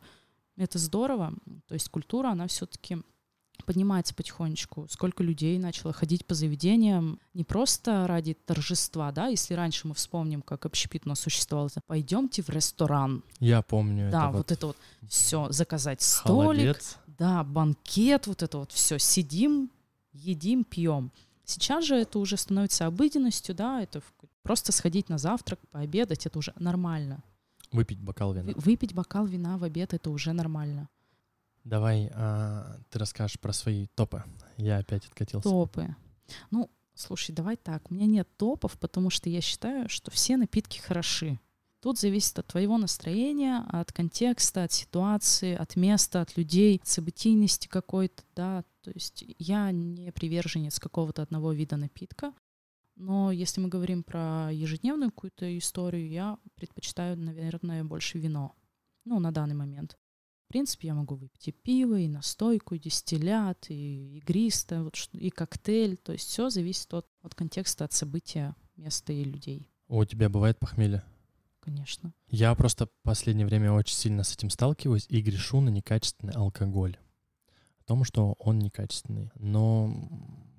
Это 0.55 0.79
здорово, 0.79 1.33
то 1.67 1.73
есть 1.73 1.89
культура, 1.89 2.29
она 2.29 2.47
все-таки 2.47 2.99
поднимается 3.65 4.15
потихонечку. 4.15 4.87
Сколько 4.89 5.23
людей 5.23 5.59
начало 5.59 5.91
ходить 5.91 6.25
по 6.25 6.35
заведениям 6.35 7.19
не 7.33 7.43
просто 7.43 8.07
ради 8.07 8.33
торжества, 8.33 9.11
да, 9.11 9.27
если 9.27 9.55
раньше 9.55 9.89
мы 9.89 9.93
вспомним, 9.93 10.41
как 10.41 10.65
общепит 10.65 11.05
у 11.05 11.09
нас 11.09 11.19
существовал, 11.19 11.67
это 11.67 11.81
«пойдемте 11.85 12.41
в 12.43 12.49
ресторан», 12.49 13.23
Я 13.39 13.61
помню 13.61 14.09
да, 14.09 14.29
это 14.29 14.37
вот, 14.37 14.51
это 14.53 14.67
вот 14.67 14.77
все, 15.09 15.51
заказать 15.51 16.01
столик, 16.01 16.77
холодец. 16.77 16.97
да, 17.07 17.43
банкет, 17.43 18.27
вот 18.27 18.41
это 18.41 18.57
вот 18.59 18.71
все, 18.71 18.97
сидим, 18.97 19.69
едим, 20.13 20.63
пьем. 20.63 21.11
Сейчас 21.43 21.85
же 21.85 21.95
это 21.95 22.19
уже 22.19 22.37
становится 22.37 22.85
обыденностью, 22.85 23.55
да, 23.55 23.81
это 23.81 24.01
просто 24.43 24.71
сходить 24.71 25.09
на 25.09 25.17
завтрак, 25.17 25.59
пообедать, 25.71 26.25
это 26.25 26.39
уже 26.39 26.53
нормально. 26.57 27.23
Выпить 27.71 27.99
бокал 27.99 28.33
вина. 28.33 28.47
Вы- 28.47 28.53
Выпить 28.57 28.93
бокал 28.93 29.25
вина 29.25 29.57
в 29.57 29.63
обед, 29.63 29.93
это 29.93 30.09
уже 30.09 30.33
нормально. 30.33 30.89
Давай 31.63 32.09
а, 32.13 32.77
ты 32.89 32.99
расскажешь 32.99 33.39
про 33.39 33.53
свои 33.53 33.87
топы. 33.95 34.23
Я 34.57 34.77
опять 34.77 35.05
откатился. 35.05 35.47
Топы. 35.49 35.95
Ну, 36.49 36.69
слушай, 36.95 37.31
давай 37.33 37.55
так, 37.55 37.89
у 37.91 37.93
меня 37.93 38.07
нет 38.07 38.27
топов, 38.37 38.77
потому 38.79 39.09
что 39.09 39.29
я 39.29 39.41
считаю, 39.41 39.87
что 39.89 40.09
все 40.11 40.37
напитки 40.37 40.79
хороши. 40.79 41.39
Тут 41.81 41.99
зависит 41.99 42.37
от 42.37 42.47
твоего 42.47 42.77
настроения, 42.77 43.65
от 43.69 43.91
контекста, 43.91 44.63
от 44.63 44.71
ситуации, 44.71 45.55
от 45.55 45.75
места, 45.75 46.21
от 46.21 46.37
людей, 46.37 46.77
от 46.81 46.87
событийности 46.87 47.67
какой-то, 47.67 48.23
да. 48.35 48.63
То 48.81 48.91
есть 48.91 49.23
я 49.37 49.71
не 49.71 50.11
приверженец 50.11 50.79
какого-то 50.79 51.21
одного 51.21 51.51
вида 51.51 51.77
напитка, 51.77 52.33
но 52.95 53.31
если 53.31 53.61
мы 53.61 53.69
говорим 53.69 54.03
про 54.03 54.49
ежедневную 54.51 55.11
какую-то 55.11 55.57
историю, 55.57 56.09
я 56.09 56.37
предпочитаю, 56.55 57.17
наверное, 57.17 57.83
больше 57.83 58.19
вино. 58.19 58.55
Ну, 59.05 59.19
на 59.19 59.31
данный 59.31 59.55
момент. 59.55 59.97
В 60.45 60.51
принципе, 60.51 60.89
я 60.89 60.93
могу 60.93 61.15
выпить 61.15 61.47
и 61.47 61.51
пиво, 61.51 61.97
и 61.97 62.07
настойку, 62.07 62.75
и 62.75 62.79
дистиллят, 62.79 63.69
и 63.69 64.17
игристое, 64.17 64.83
вот, 64.83 64.95
и 65.13 65.29
коктейль. 65.29 65.97
То 65.97 66.11
есть 66.11 66.27
все 66.27 66.49
зависит 66.49 66.93
от, 66.93 67.07
от 67.21 67.33
контекста, 67.33 67.85
от 67.85 67.93
события, 67.93 68.55
места 68.75 69.13
и 69.13 69.23
людей. 69.23 69.69
У 69.87 70.03
тебя 70.05 70.29
бывает 70.29 70.59
похмелье? 70.59 71.03
Конечно. 71.61 72.13
Я 72.27 72.53
просто 72.55 72.87
в 72.87 72.91
последнее 73.03 73.45
время 73.45 73.71
очень 73.71 73.95
сильно 73.95 74.23
с 74.23 74.35
этим 74.35 74.49
сталкиваюсь 74.49 75.05
и 75.09 75.21
грешу 75.21 75.61
на 75.61 75.69
некачественный 75.69 76.33
алкоголь. 76.33 76.97
Том, 77.91 78.05
что 78.05 78.35
он 78.39 78.57
некачественный. 78.59 79.31
Но 79.37 79.93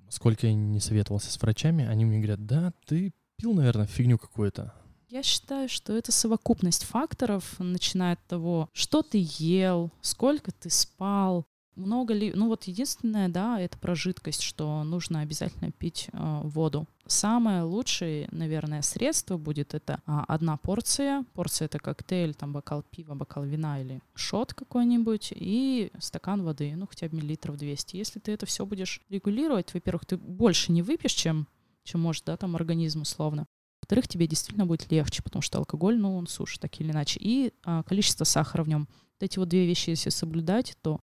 сколько 0.07 0.45
я 0.45 0.53
не 0.53 0.79
советовался 0.79 1.31
с 1.31 1.41
врачами, 1.41 1.83
они 1.83 2.05
мне 2.05 2.19
говорят, 2.19 2.45
да, 2.45 2.73
ты 2.85 3.11
пил, 3.37 3.55
наверное, 3.55 3.87
фигню 3.87 4.19
какую-то. 4.19 4.71
Я 5.09 5.23
считаю, 5.23 5.67
что 5.67 5.97
это 5.97 6.11
совокупность 6.11 6.83
факторов, 6.83 7.55
начиная 7.57 8.13
от 8.13 8.27
того, 8.27 8.69
что 8.71 9.01
ты 9.01 9.25
ел, 9.39 9.91
сколько 10.01 10.51
ты 10.51 10.69
спал, 10.69 11.47
много 11.75 12.13
ли... 12.13 12.31
Ну 12.33 12.47
вот 12.47 12.65
единственное, 12.65 13.29
да, 13.29 13.59
это 13.59 13.77
про 13.77 13.95
жидкость, 13.95 14.41
что 14.41 14.83
нужно 14.83 15.21
обязательно 15.21 15.71
пить 15.71 16.09
э, 16.11 16.41
воду. 16.43 16.87
Самое 17.05 17.63
лучшее, 17.63 18.27
наверное, 18.31 18.81
средство 18.81 19.37
будет 19.37 19.73
это 19.73 19.99
а, 20.05 20.23
одна 20.27 20.57
порция. 20.57 21.25
Порция 21.33 21.65
это 21.65 21.79
коктейль, 21.79 22.33
там 22.33 22.53
бокал 22.53 22.83
пива, 22.83 23.13
бокал 23.13 23.43
вина 23.43 23.81
или 23.81 24.01
шот 24.13 24.53
какой-нибудь 24.53 25.33
и 25.35 25.91
стакан 25.99 26.43
воды, 26.43 26.73
ну 26.75 26.87
хотя 26.87 27.09
бы 27.09 27.17
миллилитров 27.17 27.57
200. 27.57 27.97
Если 27.97 28.19
ты 28.19 28.31
это 28.31 28.45
все 28.45 28.65
будешь 28.65 29.01
регулировать, 29.09 29.73
во-первых, 29.73 30.05
ты 30.05 30.17
больше 30.17 30.71
не 30.71 30.81
выпьешь, 30.81 31.13
чем, 31.13 31.47
чем 31.83 31.99
может, 32.01 32.23
да, 32.25 32.37
там 32.37 32.55
организм 32.55 33.01
условно. 33.01 33.47
Во-вторых, 33.81 34.07
тебе 34.07 34.27
действительно 34.27 34.65
будет 34.65 34.89
легче, 34.89 35.21
потому 35.23 35.41
что 35.41 35.57
алкоголь, 35.57 35.99
ну, 35.99 36.15
он 36.15 36.27
сушит 36.27 36.61
так 36.61 36.79
или 36.79 36.91
иначе. 36.91 37.19
И 37.21 37.53
а, 37.65 37.83
количество 37.83 38.23
сахара 38.23 38.63
в 38.63 38.69
нем. 38.69 38.87
Вот 38.89 39.23
эти 39.23 39.39
вот 39.39 39.49
две 39.49 39.65
вещи, 39.65 39.89
если 39.89 40.09
соблюдать, 40.09 40.77
то 40.81 41.01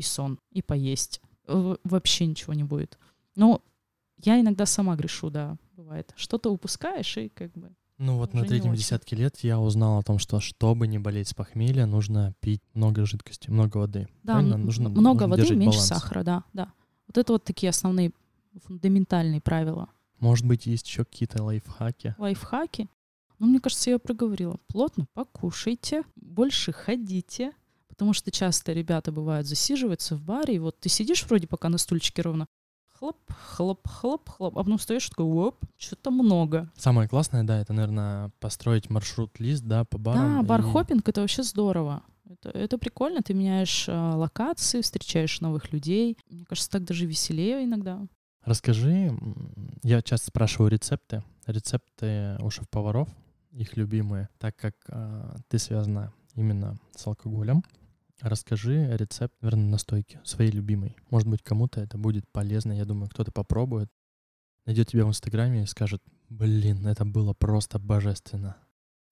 и 0.00 0.02
сон, 0.02 0.38
и 0.50 0.62
поесть. 0.62 1.20
Вообще 1.46 2.26
ничего 2.26 2.54
не 2.54 2.64
будет. 2.64 2.98
Но 3.36 3.62
я 4.18 4.40
иногда 4.40 4.66
сама 4.66 4.96
грешу, 4.96 5.30
да, 5.30 5.56
бывает. 5.76 6.12
Что-то 6.16 6.50
упускаешь, 6.50 7.16
и 7.18 7.28
как 7.28 7.52
бы 7.52 7.70
ну 7.98 8.16
вот 8.16 8.32
на 8.32 8.46
третьем 8.46 8.74
десятке 8.74 9.14
лет 9.14 9.36
я 9.40 9.60
узнал 9.60 9.98
о 9.98 10.02
том, 10.02 10.18
что 10.18 10.40
чтобы 10.40 10.86
не 10.86 10.98
болеть 10.98 11.28
с 11.28 11.34
похмелья, 11.34 11.84
нужно 11.84 12.32
пить 12.40 12.62
много 12.72 13.04
жидкости, 13.04 13.50
много 13.50 13.76
воды. 13.76 14.08
Да, 14.22 14.34
Правильно? 14.34 14.56
нужно 14.56 14.88
много 14.88 15.26
нужно 15.26 15.28
воды, 15.28 15.54
меньше 15.54 15.76
баланс. 15.76 15.86
сахара, 15.86 16.22
да, 16.22 16.44
да. 16.54 16.72
Вот 17.08 17.18
это 17.18 17.34
вот 17.34 17.44
такие 17.44 17.68
основные 17.68 18.12
фундаментальные 18.64 19.42
правила. 19.42 19.90
Может 20.18 20.46
быть, 20.46 20.64
есть 20.64 20.88
еще 20.88 21.04
какие-то 21.04 21.42
лайфхаки? 21.42 22.14
Лайфхаки? 22.16 22.88
Ну, 23.38 23.48
мне 23.48 23.60
кажется, 23.60 23.90
я 23.90 23.98
проговорила. 23.98 24.58
Плотно 24.66 25.06
покушайте, 25.12 26.02
больше 26.16 26.72
ходите, 26.72 27.52
потому 28.00 28.14
что 28.14 28.30
часто 28.30 28.72
ребята 28.72 29.12
бывают 29.12 29.46
засиживаются 29.46 30.16
в 30.16 30.22
баре, 30.22 30.54
и 30.54 30.58
вот 30.58 30.80
ты 30.80 30.88
сидишь 30.88 31.22
вроде 31.26 31.46
пока 31.46 31.68
на 31.68 31.76
стульчике 31.76 32.22
ровно, 32.22 32.46
хлоп, 32.98 33.18
хлоп, 33.28 33.86
хлоп, 33.86 34.26
хлоп, 34.30 34.56
а 34.56 34.62
потом 34.62 34.78
стоишь 34.78 35.10
такой, 35.10 35.26
оп, 35.26 35.62
что-то 35.76 36.10
много. 36.10 36.72
Самое 36.78 37.10
классное, 37.10 37.44
да, 37.44 37.60
это, 37.60 37.74
наверное, 37.74 38.30
построить 38.40 38.88
маршрут-лист, 38.88 39.64
да, 39.64 39.84
по 39.84 39.98
барам. 39.98 40.46
Да, 40.46 40.56
и...— 40.94 41.00
это 41.10 41.20
вообще 41.20 41.42
здорово. 41.42 42.02
Это, 42.24 42.48
это 42.48 42.78
прикольно, 42.78 43.20
ты 43.20 43.34
меняешь 43.34 43.84
а, 43.86 44.16
локации, 44.16 44.80
встречаешь 44.80 45.42
новых 45.42 45.70
людей. 45.70 46.16
Мне 46.30 46.46
кажется, 46.46 46.70
так 46.70 46.84
даже 46.84 47.04
веселее 47.04 47.64
иногда. 47.64 48.00
Расскажи, 48.46 49.14
я 49.82 50.00
часто 50.00 50.28
спрашиваю 50.28 50.70
рецепты, 50.70 51.22
рецепты 51.44 52.38
у 52.40 52.48
шеф-поваров, 52.48 53.10
их 53.52 53.76
любимые, 53.76 54.30
так 54.38 54.56
как 54.56 54.74
э, 54.88 55.34
ты 55.48 55.58
связана 55.58 56.14
именно 56.34 56.76
с 56.96 57.06
алкоголем. 57.06 57.62
Расскажи 58.20 58.96
рецепт, 58.96 59.34
наверное, 59.40 59.70
настойки 59.70 60.20
своей 60.24 60.50
любимой. 60.50 60.96
Может 61.10 61.28
быть, 61.28 61.42
кому-то 61.42 61.80
это 61.80 61.96
будет 61.96 62.28
полезно. 62.28 62.72
Я 62.72 62.84
думаю, 62.84 63.08
кто-то 63.08 63.32
попробует, 63.32 63.90
найдет 64.66 64.88
тебя 64.88 65.06
в 65.06 65.08
Инстаграме 65.08 65.62
и 65.62 65.66
скажет, 65.66 66.02
блин, 66.28 66.86
это 66.86 67.04
было 67.04 67.32
просто 67.32 67.78
божественно. 67.78 68.56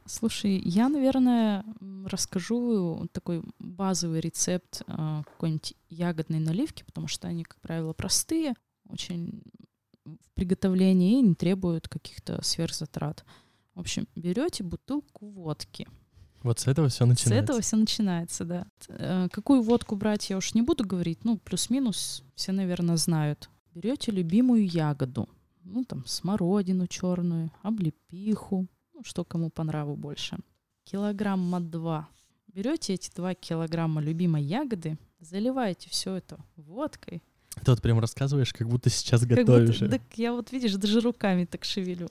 Слушай, 0.05 0.59
я, 0.65 0.89
наверное, 0.89 1.65
расскажу 2.07 3.09
такой 3.13 3.43
базовый 3.59 4.21
рецепт 4.21 4.83
э, 4.87 5.23
какой-нибудь 5.25 5.75
ягодной 5.91 6.39
наливки, 6.39 6.83
потому 6.85 7.09
что 7.09 7.29
они, 7.29 7.45
как 7.45 7.61
правило, 7.61 7.93
простые, 7.93 8.55
очень 8.89 9.43
в 10.05 10.31
приготовлении 10.35 11.19
и 11.19 11.23
не 11.23 11.35
требуют 11.35 11.89
каких-то 11.89 12.43
сверхзатрат. 12.43 13.25
В 13.75 13.81
общем, 13.81 14.09
берете 14.17 14.65
бутылку 14.65 15.29
водки— 15.29 15.87
вот 16.43 16.61
с 16.61 16.67
этого 16.67 16.89
все 16.89 17.05
начинается. 17.05 17.41
С 17.41 17.45
этого 17.45 17.61
все 17.61 17.77
начинается, 17.77 18.45
да. 18.45 18.67
Э, 18.89 19.29
какую 19.31 19.63
водку 19.63 19.97
брать, 19.97 20.31
я 20.31 20.37
уж 20.37 20.55
не 20.55 20.63
буду 20.63 20.87
говорить. 20.87 21.25
Ну, 21.25 21.39
плюс-минус 21.39 22.23
все, 22.35 22.53
наверное, 22.53 22.97
знают. 22.97 23.51
Берете 23.75 24.13
любимую 24.13 24.67
ягоду. 24.67 25.29
Ну, 25.65 25.85
там, 25.85 26.07
смородину 26.07 26.87
черную, 26.87 27.51
облепиху. 27.63 28.67
Ну, 28.95 29.05
что 29.05 29.25
кому 29.25 29.51
по 29.51 29.65
нраву 29.65 29.97
больше. 29.97 30.39
Килограмма 30.85 31.61
два. 31.61 32.09
Берете 32.47 32.95
эти 32.95 33.11
два 33.15 33.35
килограмма 33.35 34.01
любимой 34.01 34.43
ягоды, 34.43 34.99
заливаете 35.21 35.91
все 35.91 36.15
это 36.15 36.39
водкой. 36.57 37.23
Ты 37.65 37.71
вот 37.71 37.83
прям 37.83 37.99
рассказываешь, 37.99 38.53
как 38.53 38.69
будто 38.69 38.91
сейчас 38.91 39.21
как 39.21 39.31
готовишь. 39.31 39.81
Будто, 39.81 39.99
так 39.99 40.03
я 40.17 40.33
вот, 40.33 40.53
видишь, 40.53 40.75
даже 40.75 41.01
руками 41.01 41.45
так 41.45 41.65
шевелю. 41.65 42.09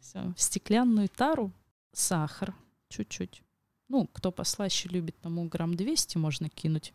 Все. 0.00 0.32
В 0.36 0.40
стеклянную 0.40 1.08
тару 1.08 1.52
сахар 1.92 2.54
чуть-чуть 2.88 3.42
ну, 3.88 4.06
кто 4.12 4.30
послаще 4.30 4.88
любит, 4.88 5.20
тому 5.20 5.48
грамм 5.48 5.74
200 5.74 6.18
можно 6.18 6.48
кинуть. 6.48 6.92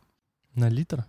На 0.53 0.69
литр? 0.69 1.05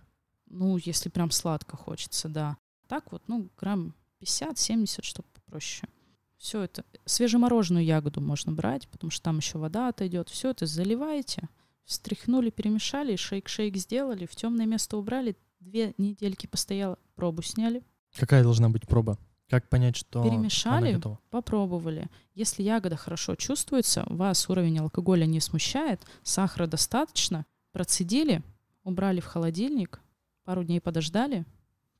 Ну, 0.47 0.77
если 0.77 1.09
прям 1.09 1.31
сладко 1.31 1.77
хочется, 1.77 2.29
да. 2.29 2.57
Так 2.87 3.11
вот, 3.11 3.23
ну, 3.27 3.49
грамм 3.57 3.95
50-70, 4.21 5.03
чтобы 5.03 5.27
попроще. 5.33 5.89
Все 6.37 6.61
это. 6.63 6.83
Свежемороженую 7.05 7.85
ягоду 7.85 8.21
можно 8.21 8.51
брать, 8.51 8.87
потому 8.89 9.11
что 9.11 9.23
там 9.23 9.37
еще 9.37 9.57
вода 9.57 9.87
отойдет. 9.89 10.29
Все 10.29 10.51
это 10.51 10.65
заливаете, 10.65 11.49
встряхнули, 11.85 12.49
перемешали, 12.49 13.15
шейк-шейк 13.15 13.77
сделали, 13.77 14.25
в 14.25 14.35
темное 14.35 14.65
место 14.65 14.97
убрали, 14.97 15.37
две 15.59 15.93
недельки 15.97 16.47
постояло, 16.47 16.99
пробу 17.15 17.41
сняли. 17.41 17.83
Какая 18.15 18.43
должна 18.43 18.69
быть 18.69 18.87
проба? 18.87 19.17
Как 19.49 19.69
понять, 19.69 19.95
что 19.95 20.23
Перемешали, 20.23 20.99
попробовали. 21.29 22.07
Если 22.33 22.63
ягода 22.63 22.95
хорошо 22.95 23.35
чувствуется, 23.35 24.03
вас 24.07 24.49
уровень 24.49 24.79
алкоголя 24.79 25.25
не 25.25 25.39
смущает, 25.39 26.01
сахара 26.23 26.65
достаточно, 26.65 27.45
процедили, 27.71 28.41
убрали 28.83 29.19
в 29.19 29.25
холодильник, 29.25 30.01
пару 30.43 30.63
дней 30.63 30.81
подождали, 30.81 31.45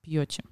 пьете. 0.02 0.44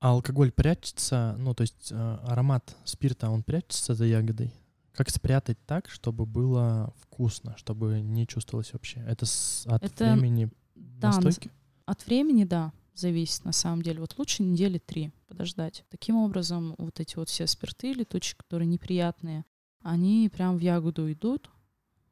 А 0.00 0.10
алкоголь 0.10 0.52
прячется, 0.52 1.34
ну 1.38 1.54
то 1.54 1.62
есть 1.62 1.90
э, 1.90 2.18
аромат 2.22 2.76
спирта, 2.84 3.30
он 3.30 3.42
прячется 3.42 3.94
за 3.94 4.04
ягодой? 4.04 4.52
Как 4.92 5.10
спрятать 5.10 5.58
так, 5.66 5.90
чтобы 5.90 6.24
было 6.24 6.94
вкусно, 7.00 7.56
чтобы 7.56 8.00
не 8.00 8.26
чувствовалось 8.26 8.72
вообще? 8.72 9.00
Это 9.00 9.26
с, 9.26 9.66
от 9.66 9.82
Это, 9.82 10.12
времени 10.12 10.50
да, 10.76 11.08
настойки? 11.08 11.50
От 11.84 12.06
времени, 12.06 12.44
да 12.44 12.72
зависит 12.98 13.44
на 13.44 13.52
самом 13.52 13.82
деле. 13.82 14.00
Вот 14.00 14.16
лучше 14.18 14.42
недели 14.42 14.78
три 14.78 15.12
подождать. 15.38 15.84
Таким 15.88 16.16
образом, 16.16 16.74
вот 16.78 16.98
эти 16.98 17.16
вот 17.16 17.28
все 17.28 17.46
спирты 17.46 17.92
летучие, 17.92 18.36
которые 18.36 18.66
неприятные, 18.66 19.44
они 19.82 20.28
прям 20.32 20.56
в 20.56 20.60
ягоду 20.60 21.10
идут, 21.12 21.50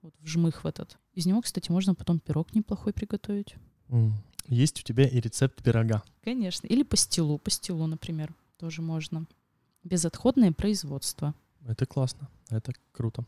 вот 0.00 0.14
в 0.20 0.26
жмых 0.26 0.62
в 0.62 0.66
этот. 0.66 0.96
Из 1.12 1.26
него, 1.26 1.42
кстати, 1.42 1.72
можно 1.72 1.94
потом 1.94 2.20
пирог 2.20 2.54
неплохой 2.54 2.92
приготовить. 2.92 3.56
Mm. 3.88 4.12
Есть 4.46 4.80
у 4.80 4.82
тебя 4.84 5.08
и 5.08 5.18
рецепт 5.18 5.60
пирога? 5.62 6.04
Конечно. 6.22 6.68
Или 6.68 6.84
пастилу. 6.84 7.38
Пастилу, 7.38 7.86
например, 7.86 8.32
тоже 8.58 8.80
можно. 8.80 9.26
Безотходное 9.82 10.52
производство. 10.52 11.34
Это 11.66 11.84
классно. 11.84 12.28
Это 12.48 12.72
круто. 12.92 13.24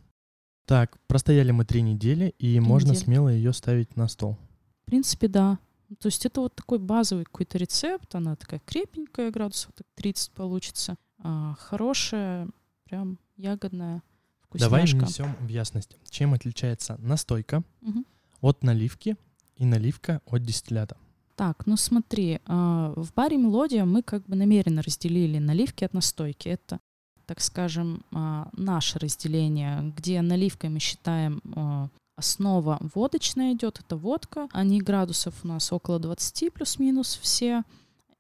Так, 0.65 0.97
простояли 1.09 1.51
мы 1.51 1.65
три 1.65 1.83
недели, 1.83 2.35
и 2.39 2.53
три 2.53 2.61
можно 2.61 2.91
недели. 2.91 3.05
смело 3.05 3.29
ее 3.31 3.53
ставить 3.53 3.97
на 3.97 4.07
стол. 4.07 4.37
В 4.83 4.87
принципе, 4.87 5.27
да. 5.27 5.59
То 6.01 6.07
есть 6.07 6.27
это 6.27 6.41
вот 6.41 6.55
такой 6.55 6.79
базовый 6.79 7.25
какой-то 7.25 7.59
рецепт, 7.59 8.15
она 8.15 8.37
такая 8.37 8.61
крепенькая, 8.61 9.31
градусов 9.31 9.73
так 9.75 9.87
30 9.95 10.33
получится. 10.33 10.97
А, 11.19 11.55
хорошая, 11.59 12.49
прям 12.85 13.19
ягодная 13.37 14.03
вкусняшка. 14.41 14.71
Давай 14.71 14.87
внесем 14.87 15.35
в 15.41 15.49
ясность, 15.49 15.97
чем 16.11 16.35
отличается 16.35 16.97
настойка 16.99 17.63
угу. 17.81 18.05
от 18.41 18.63
наливки 18.63 19.17
и 19.57 19.65
наливка 19.65 20.21
от 20.27 20.43
дистиллята. 20.43 20.97
Так, 21.37 21.67
ну 21.67 21.77
смотри, 21.77 22.41
а, 22.47 22.93
в 22.97 23.13
баре 23.15 23.37
«Мелодия» 23.37 23.85
мы 23.85 24.03
как 24.03 24.25
бы 24.27 24.37
намеренно 24.37 24.83
разделили 24.83 25.39
наливки 25.39 25.85
от 25.85 25.95
настойки. 25.95 26.49
Это 26.49 26.81
так 27.27 27.41
скажем, 27.41 28.05
а, 28.11 28.49
наше 28.55 28.99
разделение, 28.99 29.93
где 29.97 30.23
наливкой 30.23 30.71
мы 30.71 30.81
считаем 30.81 31.41
а, 31.55 31.89
основа 32.19 32.79
водочная 32.95 33.55
идет, 33.55 33.81
это 33.81 33.97
водка, 33.97 34.49
они 34.53 34.81
градусов 34.81 35.35
у 35.45 35.49
нас 35.49 35.73
около 35.73 35.99
20 35.99 36.53
плюс-минус 36.53 37.19
все, 37.23 37.63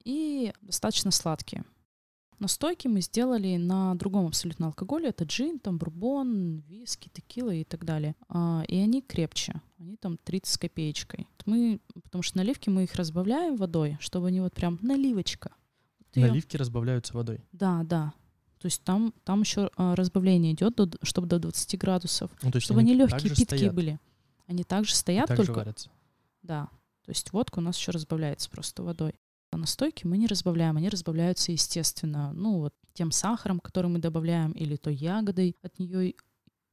и 0.04 0.52
достаточно 0.62 1.10
сладкие. 1.10 1.64
Настойки 2.38 2.86
мы 2.86 3.00
сделали 3.00 3.56
на 3.56 3.96
другом 3.96 4.26
абсолютно 4.26 4.68
алкоголе. 4.68 5.08
Это 5.08 5.24
джин, 5.24 5.58
там 5.58 5.76
бурбон, 5.76 6.60
виски, 6.68 7.10
текила 7.12 7.50
и 7.50 7.64
так 7.64 7.84
далее. 7.84 8.14
А, 8.28 8.62
и 8.68 8.76
они 8.76 9.02
крепче. 9.02 9.60
Они 9.80 9.96
там 9.96 10.16
30 10.22 10.46
с 10.46 10.56
копеечкой. 10.56 11.26
Мы, 11.46 11.80
потому 12.04 12.22
что 12.22 12.38
наливки 12.38 12.70
мы 12.70 12.84
их 12.84 12.94
разбавляем 12.94 13.56
водой, 13.56 13.96
чтобы 14.00 14.28
они 14.28 14.40
вот 14.40 14.54
прям 14.54 14.78
наливочка. 14.82 15.50
Вот 15.98 16.16
Наливки 16.16 16.56
разбавляются 16.56 17.12
водой. 17.14 17.44
Да, 17.50 17.82
да. 17.82 18.12
То 18.58 18.66
есть 18.66 18.82
там, 18.82 19.14
там 19.24 19.40
еще 19.40 19.70
а, 19.76 19.94
разбавление 19.94 20.52
идет, 20.52 20.74
до, 20.74 20.90
чтобы 21.02 21.28
до 21.28 21.38
20 21.38 21.78
градусов. 21.78 22.30
Ну, 22.42 22.50
то 22.50 22.56
есть 22.56 22.66
Чтобы 22.66 22.80
они 22.80 22.94
легкие, 22.94 23.18
также 23.20 23.34
питкие 23.36 23.58
стоят 23.58 23.74
были. 23.74 24.00
Они 24.46 24.64
также 24.64 24.92
и 24.92 24.96
стоят, 24.96 25.28
также 25.28 25.46
только 25.46 25.58
варятся. 25.58 25.90
да. 26.42 26.68
То 27.04 27.10
есть 27.10 27.32
водка 27.32 27.60
у 27.60 27.62
нас 27.62 27.78
еще 27.78 27.90
разбавляется 27.92 28.50
просто 28.50 28.82
водой. 28.82 29.14
А 29.50 29.56
настойки 29.56 30.06
мы 30.06 30.18
не 30.18 30.26
разбавляем, 30.26 30.76
они 30.76 30.90
разбавляются 30.90 31.52
естественно. 31.52 32.32
Ну 32.34 32.58
вот 32.58 32.74
тем 32.92 33.12
сахаром, 33.12 33.60
который 33.60 33.86
мы 33.86 33.98
добавляем, 33.98 34.52
или 34.52 34.76
той 34.76 34.94
ягодой, 34.94 35.56
от 35.62 35.78
нее 35.78 36.14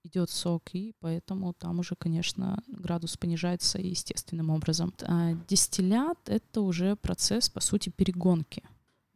идет 0.04 0.30
сок, 0.30 0.74
и 0.74 0.94
поэтому 1.00 1.54
там 1.54 1.80
уже, 1.80 1.96
конечно, 1.96 2.62
градус 2.68 3.18
понижается 3.18 3.80
естественным 3.80 4.50
образом. 4.50 4.94
А 5.04 5.34
дистиллят— 5.48 6.18
это 6.26 6.62
уже 6.62 6.96
процесс, 6.96 7.50
по 7.50 7.60
сути, 7.60 7.90
перегонки. 7.90 8.64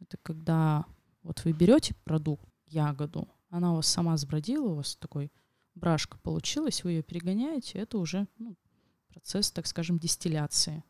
Это 0.00 0.16
когда 0.22 0.86
вот 1.22 1.44
вы 1.44 1.52
берете 1.52 1.94
продукт, 2.04 2.48
ягоду, 2.70 3.28
она 3.48 3.72
у 3.72 3.76
вас 3.76 3.86
сама 3.86 4.16
сбродила, 4.16 4.68
у 4.68 4.74
вас 4.76 4.96
такой 4.96 5.32
брашка 5.74 6.18
получилась, 6.18 6.84
вы 6.84 6.92
ее 6.92 7.02
перегоняете, 7.02 7.78
это 7.78 7.98
уже 7.98 8.26
ну, 8.38 8.56
процесс, 9.08 9.50
так 9.50 9.66
скажем, 9.66 9.98
дистилляции, 9.98 10.84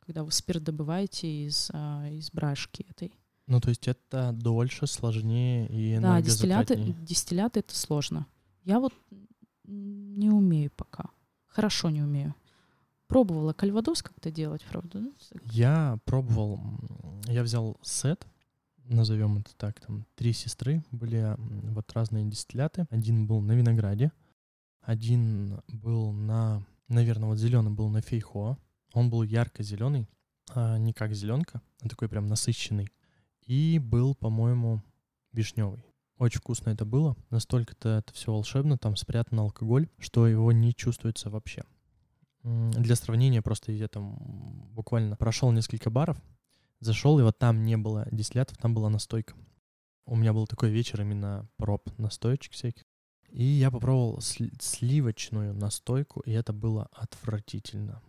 когда 0.00 0.24
вы 0.24 0.32
спирт 0.32 0.62
добываете 0.62 1.46
из, 1.46 1.70
а, 1.72 2.08
из 2.08 2.30
брашки 2.30 2.86
этой. 2.88 3.12
Ну, 3.46 3.60
то 3.60 3.70
есть 3.70 3.88
это 3.88 4.32
дольше, 4.32 4.86
сложнее 4.86 5.68
и 5.68 5.98
Да, 5.98 6.20
дистилляты, 6.20 6.76
дистилляты 7.00 7.60
это 7.60 7.74
сложно. 7.74 8.26
Я 8.64 8.78
вот 8.78 8.94
не 9.64 10.30
умею 10.30 10.70
пока. 10.76 11.10
Хорошо 11.46 11.90
не 11.90 12.02
умею. 12.02 12.34
Пробовала 13.08 13.52
кальвадос 13.52 14.02
как-то 14.02 14.30
делать, 14.30 14.64
правда? 14.70 15.00
ну, 15.00 15.12
Я 15.50 15.98
пробовал, 16.04 16.60
я 17.26 17.42
взял 17.42 17.76
сет, 17.82 18.26
назовем 18.94 19.38
это 19.38 19.54
так, 19.56 19.80
там 19.80 20.06
три 20.14 20.32
сестры, 20.32 20.84
были 20.90 21.34
вот 21.38 21.92
разные 21.92 22.24
дистилляты. 22.24 22.86
Один 22.90 23.26
был 23.26 23.40
на 23.40 23.52
винограде, 23.52 24.12
один 24.80 25.60
был 25.68 26.12
на, 26.12 26.64
наверное, 26.88 27.28
вот 27.28 27.38
зеленый 27.38 27.72
был 27.72 27.88
на 27.88 28.00
фейхоа. 28.00 28.58
Он 28.92 29.10
был 29.10 29.22
ярко-зеленый, 29.22 30.08
а 30.54 30.76
не 30.78 30.92
как 30.92 31.14
зеленка, 31.14 31.62
а 31.80 31.88
такой 31.88 32.08
прям 32.08 32.26
насыщенный. 32.26 32.92
И 33.46 33.78
был, 33.78 34.14
по-моему, 34.14 34.82
вишневый. 35.32 35.82
Очень 36.18 36.40
вкусно 36.40 36.70
это 36.70 36.84
было. 36.84 37.16
Настолько-то 37.30 37.88
это 37.98 38.12
все 38.12 38.32
волшебно, 38.32 38.78
там 38.78 38.96
спрятан 38.96 39.40
алкоголь, 39.40 39.88
что 39.98 40.26
его 40.26 40.52
не 40.52 40.74
чувствуется 40.74 41.30
вообще. 41.30 41.62
Для 42.42 42.96
сравнения, 42.96 43.40
просто 43.40 43.72
я 43.72 43.88
там 43.88 44.16
буквально 44.72 45.16
прошел 45.16 45.50
несколько 45.52 45.90
баров, 45.90 46.20
зашел, 46.84 47.18
и 47.18 47.22
вот 47.22 47.38
там 47.38 47.64
не 47.64 47.76
было 47.76 48.06
дистиллятов, 48.10 48.58
там 48.58 48.74
была 48.74 48.90
настойка. 48.90 49.34
У 50.06 50.16
меня 50.16 50.32
был 50.32 50.46
такой 50.46 50.70
вечер 50.70 51.00
именно 51.00 51.48
проб 51.56 51.88
настоечек 51.98 52.52
всяких. 52.52 52.84
И 53.28 53.44
я 53.44 53.70
попробовал 53.70 54.18
сли- 54.18 54.52
сливочную 54.60 55.54
настойку, 55.54 56.20
и 56.20 56.32
это 56.32 56.52
было 56.52 56.88
отвратительно. 56.92 58.02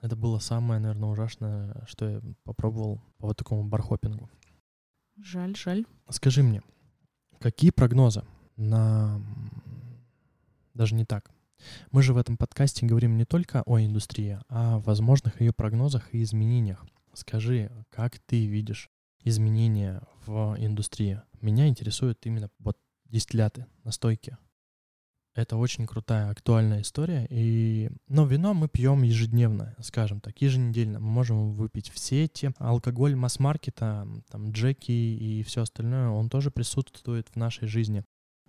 Это 0.00 0.16
было 0.16 0.38
самое, 0.38 0.80
наверное, 0.80 1.10
ужасное, 1.10 1.84
что 1.86 2.08
я 2.08 2.20
попробовал 2.44 3.00
по 3.18 3.28
вот 3.28 3.36
такому 3.36 3.64
бархопингу. 3.64 4.28
Жаль, 5.16 5.56
жаль. 5.56 5.84
Скажи 6.08 6.42
мне, 6.42 6.62
какие 7.40 7.70
прогнозы 7.70 8.24
на... 8.56 9.20
Даже 10.74 10.94
не 10.94 11.04
так. 11.04 11.30
Мы 11.90 12.02
же 12.02 12.14
в 12.14 12.18
этом 12.18 12.36
подкасте 12.36 12.86
говорим 12.86 13.16
не 13.16 13.24
только 13.24 13.62
о 13.66 13.80
индустрии, 13.80 14.38
а 14.48 14.76
о 14.76 14.78
возможных 14.78 15.40
ее 15.40 15.52
прогнозах 15.52 16.14
и 16.14 16.22
изменениях. 16.22 16.84
Скажи, 17.14 17.70
как 17.90 18.18
ты 18.18 18.46
видишь 18.46 18.90
изменения 19.24 20.02
в 20.26 20.56
индустрии? 20.58 21.20
Меня 21.40 21.68
интересует 21.68 22.24
именно 22.26 22.50
вот 22.58 22.78
дистилляты, 23.06 23.66
настойки. 23.84 24.36
Это 25.34 25.56
очень 25.56 25.86
крутая, 25.86 26.30
актуальная 26.30 26.80
история. 26.80 27.26
И... 27.30 27.90
Но 28.08 28.26
вино 28.26 28.54
мы 28.54 28.68
пьем 28.68 29.02
ежедневно, 29.02 29.76
скажем 29.80 30.20
так, 30.20 30.40
еженедельно. 30.42 30.98
Мы 30.98 31.08
можем 31.10 31.52
выпить 31.52 31.90
в 31.90 31.98
сети. 31.98 32.52
Алкоголь 32.58 33.14
масс-маркета, 33.14 34.08
там, 34.30 34.50
джеки 34.50 34.90
и 34.90 35.44
все 35.44 35.62
остальное, 35.62 36.08
он 36.08 36.28
тоже 36.28 36.50
присутствует 36.50 37.28
в 37.28 37.36
нашей 37.36 37.68
жизни. 37.68 38.04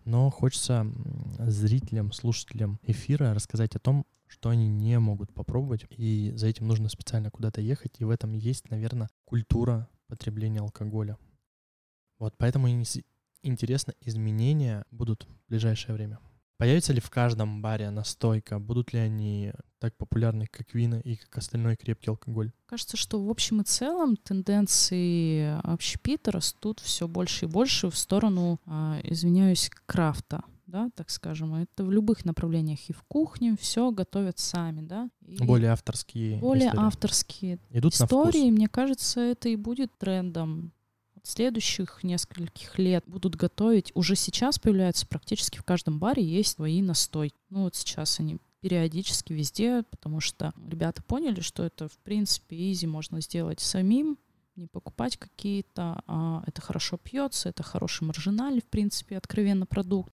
Но 0.05 0.31
хочется 0.31 0.91
зрителям, 1.37 2.11
слушателям 2.11 2.79
эфира 2.81 3.35
рассказать 3.35 3.75
о 3.75 3.79
том, 3.79 4.07
что 4.29 4.49
они 4.49 4.69
не 4.69 4.99
могут 4.99 5.33
попробовать. 5.33 5.85
И 5.89 6.31
за 6.35 6.47
этим 6.47 6.67
нужно 6.67 6.87
специально 6.87 7.31
куда-то 7.31 7.61
ехать. 7.61 7.95
И 7.97 8.05
в 8.05 8.09
этом 8.09 8.33
есть, 8.33 8.69
наверное, 8.69 9.09
культура 9.25 9.89
потребления 10.07 10.59
алкоголя. 10.59 11.17
Вот 12.19 12.35
поэтому 12.37 12.67
интересно, 13.41 13.93
изменения 14.01 14.85
будут 14.91 15.23
в 15.23 15.49
ближайшее 15.49 15.95
время. 15.95 16.19
Появится 16.57 16.91
ли 16.91 16.99
в 16.99 17.09
каждом 17.09 17.61
баре 17.61 17.89
настойка? 17.89 18.59
Будут 18.59 18.91
ли 18.91 18.99
они 18.99 19.53
так 19.79 19.95
популярны, 19.95 20.45
как 20.45 20.73
вина 20.73 20.99
и 20.99 21.15
как 21.15 21.37
остальной 21.37 21.77
крепкий 21.77 22.09
алкоголь? 22.09 22.51
Кажется, 22.65 22.97
что 22.97 23.23
в 23.23 23.29
общем 23.29 23.61
и 23.61 23.63
целом 23.63 24.17
тенденции 24.17 25.57
общепита 25.63 26.33
растут 26.33 26.81
все 26.81 27.07
больше 27.07 27.45
и 27.45 27.47
больше 27.47 27.89
в 27.89 27.97
сторону, 27.97 28.59
а, 28.65 28.99
извиняюсь, 29.03 29.71
крафта, 29.85 30.43
да, 30.69 30.89
так 30.95 31.09
скажем. 31.09 31.55
Это 31.55 31.83
в 31.83 31.91
любых 31.91 32.25
направлениях 32.25 32.89
и 32.89 32.93
в 32.93 33.03
кухне 33.03 33.55
все 33.59 33.91
готовят 33.91 34.39
сами, 34.39 34.81
да. 34.81 35.09
И 35.25 35.37
Более 35.43 35.71
авторские 35.71 36.37
более 36.37 36.67
истории. 36.69 36.85
авторские 36.85 37.59
Идут 37.71 37.99
на 37.99 38.05
истории, 38.05 38.41
вкус. 38.41 38.51
мне 38.51 38.67
кажется, 38.67 39.19
это 39.21 39.49
и 39.49 39.55
будет 39.55 39.97
трендом. 39.97 40.71
Следующих 41.23 41.99
нескольких 42.03 42.79
лет 42.79 43.03
будут 43.05 43.35
готовить. 43.35 43.91
Уже 43.93 44.15
сейчас 44.15 44.57
появляются 44.57 45.05
практически 45.05 45.57
в 45.59 45.63
каждом 45.63 45.99
баре 45.99 46.23
есть 46.23 46.55
свои 46.55 46.81
настойки. 46.81 47.35
Ну 47.49 47.63
вот 47.63 47.75
сейчас 47.75 48.19
они 48.19 48.37
периодически 48.61 49.33
везде, 49.33 49.83
потому 49.83 50.19
что 50.21 50.53
ребята 50.69 51.01
поняли, 51.03 51.41
что 51.41 51.63
это 51.63 51.87
в 51.87 51.97
принципе 51.99 52.71
изи 52.71 52.87
можно 52.87 53.21
сделать 53.21 53.59
самим, 53.59 54.17
не 54.55 54.67
покупать 54.67 55.17
какие-то, 55.17 56.01
а 56.05 56.43
это 56.45 56.61
хорошо 56.61 56.97
пьется, 56.97 57.49
это 57.49 57.63
хороший 57.63 58.03
маржинальный, 58.03 58.61
в 58.61 58.65
принципе, 58.65 59.17
откровенно 59.17 59.65
продукт. 59.65 60.13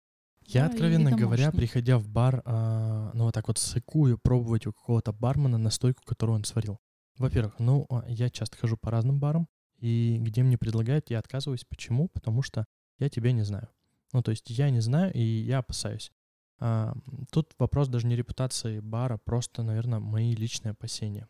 Я, 0.55 0.67
и 0.67 0.69
откровенно 0.69 1.11
говоря, 1.13 1.45
домашний. 1.45 1.59
приходя 1.59 1.99
в 1.99 2.09
бар, 2.09 2.43
а, 2.45 3.11
ну 3.15 3.25
вот 3.25 3.35
так 3.35 3.49
вот 3.49 3.59
сыкую 3.59 4.19
пробовать 4.19 4.67
у 4.67 4.73
какого-то 4.73 5.13
бармена 5.13 5.59
настойку, 5.59 6.03
которую 6.05 6.37
он 6.37 6.45
сварил. 6.45 6.79
Во-первых, 7.19 7.59
ну, 7.59 7.87
а, 7.91 8.05
я 8.09 8.31
часто 8.31 8.57
хожу 8.57 8.77
по 8.77 8.91
разным 8.91 9.21
барам, 9.21 9.49
и 9.79 10.19
где 10.21 10.43
мне 10.43 10.59
предлагают, 10.59 11.11
я 11.11 11.19
отказываюсь. 11.19 11.65
Почему? 11.65 12.09
Потому 12.09 12.43
что 12.43 12.67
я 12.99 13.09
тебя 13.09 13.33
не 13.33 13.43
знаю. 13.43 13.69
Ну, 14.13 14.23
то 14.23 14.31
есть 14.31 14.51
я 14.51 14.71
не 14.71 14.81
знаю, 14.81 15.13
и 15.13 15.23
я 15.23 15.59
опасаюсь. 15.59 16.11
А, 16.59 16.95
тут 17.31 17.53
вопрос 17.59 17.89
даже 17.89 18.07
не 18.07 18.17
репутации 18.17 18.81
бара, 18.81 19.19
просто, 19.19 19.63
наверное, 19.63 19.99
мои 19.99 20.35
личные 20.35 20.73
опасения. 20.73 21.27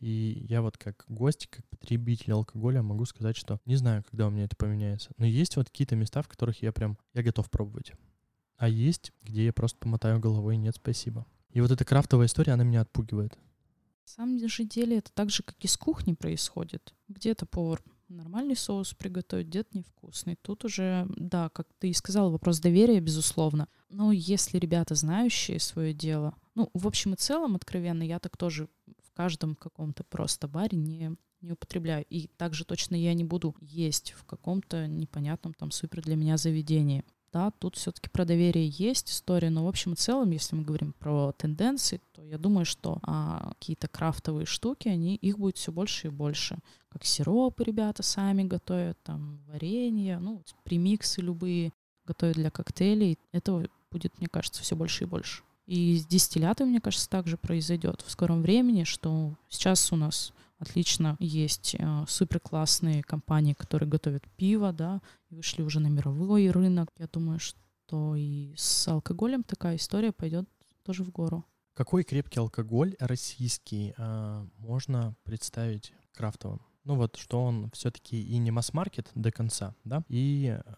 И 0.00 0.44
я 0.48 0.60
вот 0.60 0.76
как 0.76 1.04
гость, 1.08 1.46
как 1.46 1.66
потребитель 1.68 2.32
алкоголя 2.32 2.82
могу 2.82 3.06
сказать, 3.06 3.36
что 3.36 3.60
не 3.64 3.76
знаю, 3.76 4.04
когда 4.10 4.26
у 4.26 4.30
меня 4.30 4.44
это 4.44 4.56
поменяется. 4.56 5.10
Но 5.16 5.24
есть 5.24 5.56
вот 5.56 5.70
какие-то 5.70 5.96
места, 5.96 6.20
в 6.20 6.28
которых 6.28 6.60
я 6.62 6.72
прям, 6.72 6.98
я 7.14 7.22
готов 7.22 7.50
пробовать. 7.50 7.92
А 8.64 8.68
есть, 8.68 9.12
где 9.22 9.44
я 9.44 9.52
просто 9.52 9.76
помотаю 9.78 10.18
головой, 10.18 10.56
нет, 10.56 10.76
спасибо. 10.76 11.26
И 11.50 11.60
вот 11.60 11.70
эта 11.70 11.84
крафтовая 11.84 12.28
история, 12.28 12.54
она 12.54 12.64
меня 12.64 12.80
отпугивает. 12.80 13.34
На 13.34 14.08
самом 14.08 14.48
же 14.48 14.64
деле 14.64 14.96
это 14.96 15.12
так 15.12 15.28
же, 15.28 15.42
как 15.42 15.56
и 15.60 15.66
с 15.66 15.76
кухни 15.76 16.14
происходит. 16.14 16.94
Где-то 17.08 17.44
повар 17.44 17.82
нормальный 18.08 18.56
соус 18.56 18.94
приготовит, 18.94 19.48
где-то 19.48 19.76
невкусный. 19.76 20.38
Тут 20.40 20.64
уже, 20.64 21.06
да, 21.14 21.50
как 21.50 21.68
ты 21.78 21.90
и 21.90 21.92
сказал, 21.92 22.30
вопрос 22.30 22.58
доверия, 22.58 23.00
безусловно. 23.00 23.68
Но 23.90 24.12
если 24.12 24.56
ребята 24.56 24.94
знающие 24.94 25.60
свое 25.60 25.92
дело, 25.92 26.34
ну, 26.54 26.70
в 26.72 26.86
общем 26.86 27.12
и 27.12 27.16
целом, 27.16 27.56
откровенно, 27.56 28.02
я 28.02 28.18
так 28.18 28.38
тоже 28.38 28.70
в 29.02 29.12
каждом 29.12 29.56
каком-то 29.56 30.04
просто 30.04 30.48
баре 30.48 30.78
не, 30.78 31.14
не 31.42 31.52
употребляю. 31.52 32.06
И 32.08 32.28
также 32.38 32.64
точно 32.64 32.94
я 32.94 33.12
не 33.12 33.24
буду 33.24 33.54
есть 33.60 34.12
в 34.12 34.24
каком-то 34.24 34.86
непонятном 34.86 35.52
там 35.52 35.70
супер 35.70 36.00
для 36.00 36.16
меня 36.16 36.38
заведении. 36.38 37.04
Да, 37.34 37.50
тут 37.50 37.74
все-таки 37.74 38.08
про 38.08 38.24
доверие 38.24 38.68
есть 38.68 39.10
история, 39.10 39.50
но 39.50 39.64
в 39.64 39.68
общем 39.68 39.94
и 39.94 39.96
целом, 39.96 40.30
если 40.30 40.54
мы 40.54 40.62
говорим 40.62 40.92
про 40.92 41.32
тенденции, 41.32 42.00
то 42.12 42.22
я 42.22 42.38
думаю, 42.38 42.64
что 42.64 42.98
а, 43.02 43.54
какие-то 43.58 43.88
крафтовые 43.88 44.46
штуки, 44.46 44.86
они, 44.86 45.16
их 45.16 45.40
будет 45.40 45.56
все 45.56 45.72
больше 45.72 46.06
и 46.06 46.10
больше. 46.10 46.58
Как 46.90 47.04
сиропы 47.04 47.64
ребята 47.64 48.04
сами 48.04 48.44
готовят, 48.44 48.96
там 49.02 49.40
варенье, 49.48 50.20
ну, 50.20 50.36
вот 50.36 50.54
премиксы 50.62 51.22
любые. 51.22 51.72
готовят 52.06 52.36
для 52.36 52.52
коктейлей. 52.52 53.18
Этого 53.32 53.66
будет, 53.90 54.16
мне 54.18 54.28
кажется, 54.28 54.62
все 54.62 54.76
больше 54.76 55.02
и 55.02 55.08
больше. 55.08 55.42
И 55.66 55.96
с 55.96 56.06
дистиллятами, 56.06 56.68
мне 56.68 56.80
кажется, 56.80 57.10
также 57.10 57.36
произойдет 57.36 58.04
в 58.06 58.12
скором 58.12 58.42
времени, 58.42 58.84
что 58.84 59.34
сейчас 59.48 59.92
у 59.92 59.96
нас 59.96 60.32
отлично 60.64 61.16
есть 61.20 61.76
э, 61.78 62.04
супер 62.08 62.40
классные 62.40 63.02
компании, 63.02 63.54
которые 63.54 63.88
готовят 63.88 64.24
пиво, 64.36 64.72
да, 64.72 65.00
вышли 65.30 65.62
уже 65.62 65.80
на 65.80 65.88
мировой 65.88 66.50
рынок. 66.50 66.88
Я 66.98 67.06
думаю, 67.06 67.38
что 67.38 68.16
и 68.16 68.54
с 68.56 68.88
алкоголем 68.88 69.44
такая 69.44 69.76
история 69.76 70.12
пойдет 70.12 70.48
тоже 70.82 71.04
в 71.04 71.10
гору. 71.10 71.44
Какой 71.74 72.04
крепкий 72.04 72.40
алкоголь 72.40 72.94
российский 73.00 73.94
э, 73.96 74.46
можно 74.58 75.16
представить 75.24 75.92
крафтовым? 76.12 76.60
Ну 76.84 76.96
вот, 76.96 77.16
что 77.16 77.42
он 77.42 77.70
все-таки 77.72 78.22
и 78.22 78.38
не 78.38 78.50
масс-маркет 78.50 79.10
до 79.14 79.30
конца, 79.32 79.74
да, 79.84 80.04
и 80.08 80.58
э, 80.58 80.74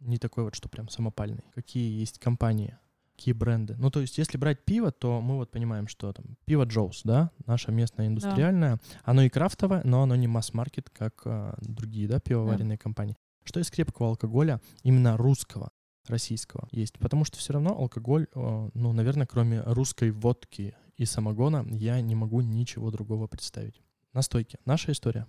не 0.00 0.18
такой 0.18 0.44
вот, 0.44 0.54
что 0.54 0.68
прям 0.68 0.88
самопальный. 0.88 1.44
Какие 1.54 1.98
есть 1.98 2.18
компании, 2.18 2.78
какие 3.16 3.32
бренды. 3.32 3.74
Ну, 3.78 3.90
то 3.90 4.00
есть, 4.00 4.18
если 4.18 4.36
брать 4.36 4.64
пиво, 4.64 4.92
то 4.92 5.20
мы 5.20 5.36
вот 5.36 5.50
понимаем, 5.50 5.88
что 5.88 6.12
там 6.12 6.36
пиво 6.44 6.64
Джоус, 6.64 7.00
да, 7.04 7.30
наше 7.46 7.72
местное 7.72 8.06
индустриальное, 8.06 8.76
да. 8.76 8.80
оно 9.04 9.22
и 9.22 9.28
крафтовое, 9.28 9.80
но 9.84 10.02
оно 10.02 10.14
не 10.16 10.28
масс-маркет, 10.28 10.90
как 10.90 11.22
а, 11.24 11.56
другие, 11.60 12.06
да, 12.06 12.20
пивоваренные 12.20 12.76
да. 12.76 12.82
компании. 12.82 13.16
Что 13.42 13.60
из 13.60 13.70
крепкого 13.70 14.10
алкоголя, 14.10 14.60
именно 14.82 15.16
русского, 15.16 15.70
российского 16.08 16.68
есть? 16.72 16.98
Потому 16.98 17.24
что 17.24 17.38
все 17.38 17.54
равно 17.54 17.70
алкоголь, 17.70 18.26
ну, 18.34 18.92
наверное, 18.92 19.26
кроме 19.26 19.62
русской 19.62 20.10
водки 20.10 20.76
и 20.96 21.04
самогона, 21.04 21.64
я 21.70 22.00
не 22.00 22.14
могу 22.14 22.40
ничего 22.40 22.90
другого 22.90 23.26
представить. 23.26 23.80
Настойки. 24.12 24.58
Наша 24.64 24.92
история. 24.92 25.26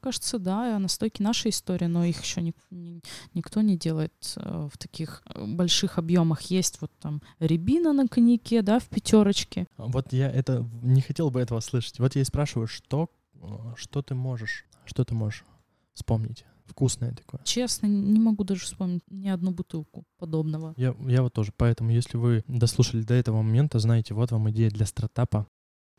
Кажется, 0.00 0.38
да, 0.38 0.78
настойки 0.78 1.20
наша 1.20 1.50
история, 1.50 1.88
но 1.88 2.04
их 2.04 2.22
еще 2.22 2.40
ни, 2.40 2.54
ни, 2.70 3.02
никто 3.34 3.60
не 3.60 3.76
делает 3.76 4.12
э, 4.36 4.68
в 4.72 4.78
таких 4.78 5.22
э, 5.26 5.44
больших 5.44 5.98
объемах. 5.98 6.40
Есть 6.42 6.80
вот 6.80 6.90
там 7.00 7.20
рябина 7.38 7.92
на 7.92 8.08
коньяке, 8.08 8.62
да, 8.62 8.78
в 8.78 8.88
пятерочке. 8.88 9.66
Вот 9.76 10.12
я 10.12 10.30
это 10.30 10.66
не 10.82 11.02
хотел 11.02 11.30
бы 11.30 11.40
этого 11.40 11.60
слышать. 11.60 11.98
Вот 11.98 12.16
я 12.16 12.22
и 12.22 12.24
спрашиваю, 12.24 12.66
что, 12.66 13.10
э, 13.34 13.46
что 13.76 14.00
ты 14.00 14.14
можешь, 14.14 14.64
что 14.86 15.04
ты 15.04 15.14
можешь 15.14 15.44
вспомнить? 15.92 16.44
Вкусное 16.64 17.12
такое. 17.12 17.40
Честно, 17.42 17.86
не 17.88 18.20
могу 18.20 18.44
даже 18.44 18.60
вспомнить 18.60 19.02
ни 19.10 19.28
одну 19.28 19.50
бутылку 19.50 20.04
подобного. 20.18 20.72
Я, 20.76 20.94
я 21.08 21.22
вот 21.22 21.32
тоже. 21.32 21.52
Поэтому, 21.56 21.90
если 21.90 22.16
вы 22.16 22.44
дослушали 22.46 23.02
до 23.02 23.14
этого 23.14 23.42
момента, 23.42 23.80
знаете, 23.80 24.14
вот 24.14 24.30
вам 24.30 24.48
идея 24.50 24.70
для 24.70 24.86
стартапа. 24.86 25.48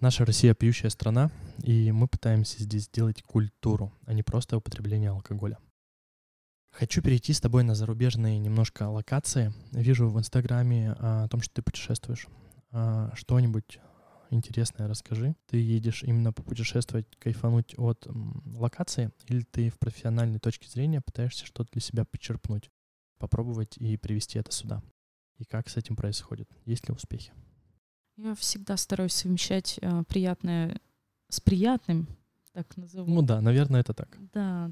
Наша 0.02 0.26
Россия 0.26 0.56
пьющая 0.56 0.90
страна, 0.90 1.30
и 1.62 1.92
мы 1.92 2.08
пытаемся 2.08 2.64
здесь 2.64 2.86
сделать 2.86 3.22
культуру, 3.22 3.94
а 4.08 4.14
не 4.14 4.24
просто 4.24 4.58
употребление 4.58 5.12
алкоголя. 5.12 5.60
Хочу 6.72 7.04
перейти 7.04 7.34
с 7.34 7.40
тобой 7.40 7.62
на 7.64 7.76
зарубежные 7.76 8.40
немножко 8.40 8.90
локации. 8.90 9.54
Вижу 9.72 10.10
в 10.10 10.18
Инстаграме 10.18 10.96
а, 10.98 11.26
о 11.26 11.28
том, 11.28 11.44
что 11.44 11.54
ты 11.54 11.62
путешествуешь. 11.62 12.26
А, 12.72 13.12
что-нибудь 13.14 13.80
интересное 14.32 14.88
расскажи. 14.88 15.36
Ты 15.46 15.58
едешь 15.58 16.02
именно 16.02 16.34
попутешествовать, 16.34 17.06
кайфануть 17.20 17.76
от 17.78 18.08
локации, 18.46 19.12
или 19.28 19.44
ты 19.44 19.70
в 19.70 19.78
профессиональной 19.78 20.40
точке 20.40 20.68
зрения 20.68 21.02
пытаешься 21.02 21.46
что-то 21.46 21.74
для 21.74 21.82
себя 21.82 22.06
почерпнуть, 22.06 22.72
попробовать 23.20 23.78
и 23.78 23.98
привести 23.98 24.40
это 24.40 24.52
сюда? 24.52 24.82
И 25.38 25.46
как 25.46 25.70
с 25.70 25.78
этим 25.78 25.96
происходит? 25.96 26.50
Есть 26.66 26.88
ли 26.88 26.96
успехи? 26.96 27.34
Я 28.24 28.36
всегда 28.36 28.78
стараюсь 28.78 29.14
совмещать 29.14 29.80
э, 29.82 30.04
приятное 30.08 30.80
с 31.30 31.40
приятным, 31.40 32.08
так 32.54 32.78
назову. 32.78 33.12
Ну 33.12 33.22
да, 33.24 33.42
наверное, 33.42 33.82
это 33.82 33.94
так. 33.94 34.16
Да. 34.34 34.72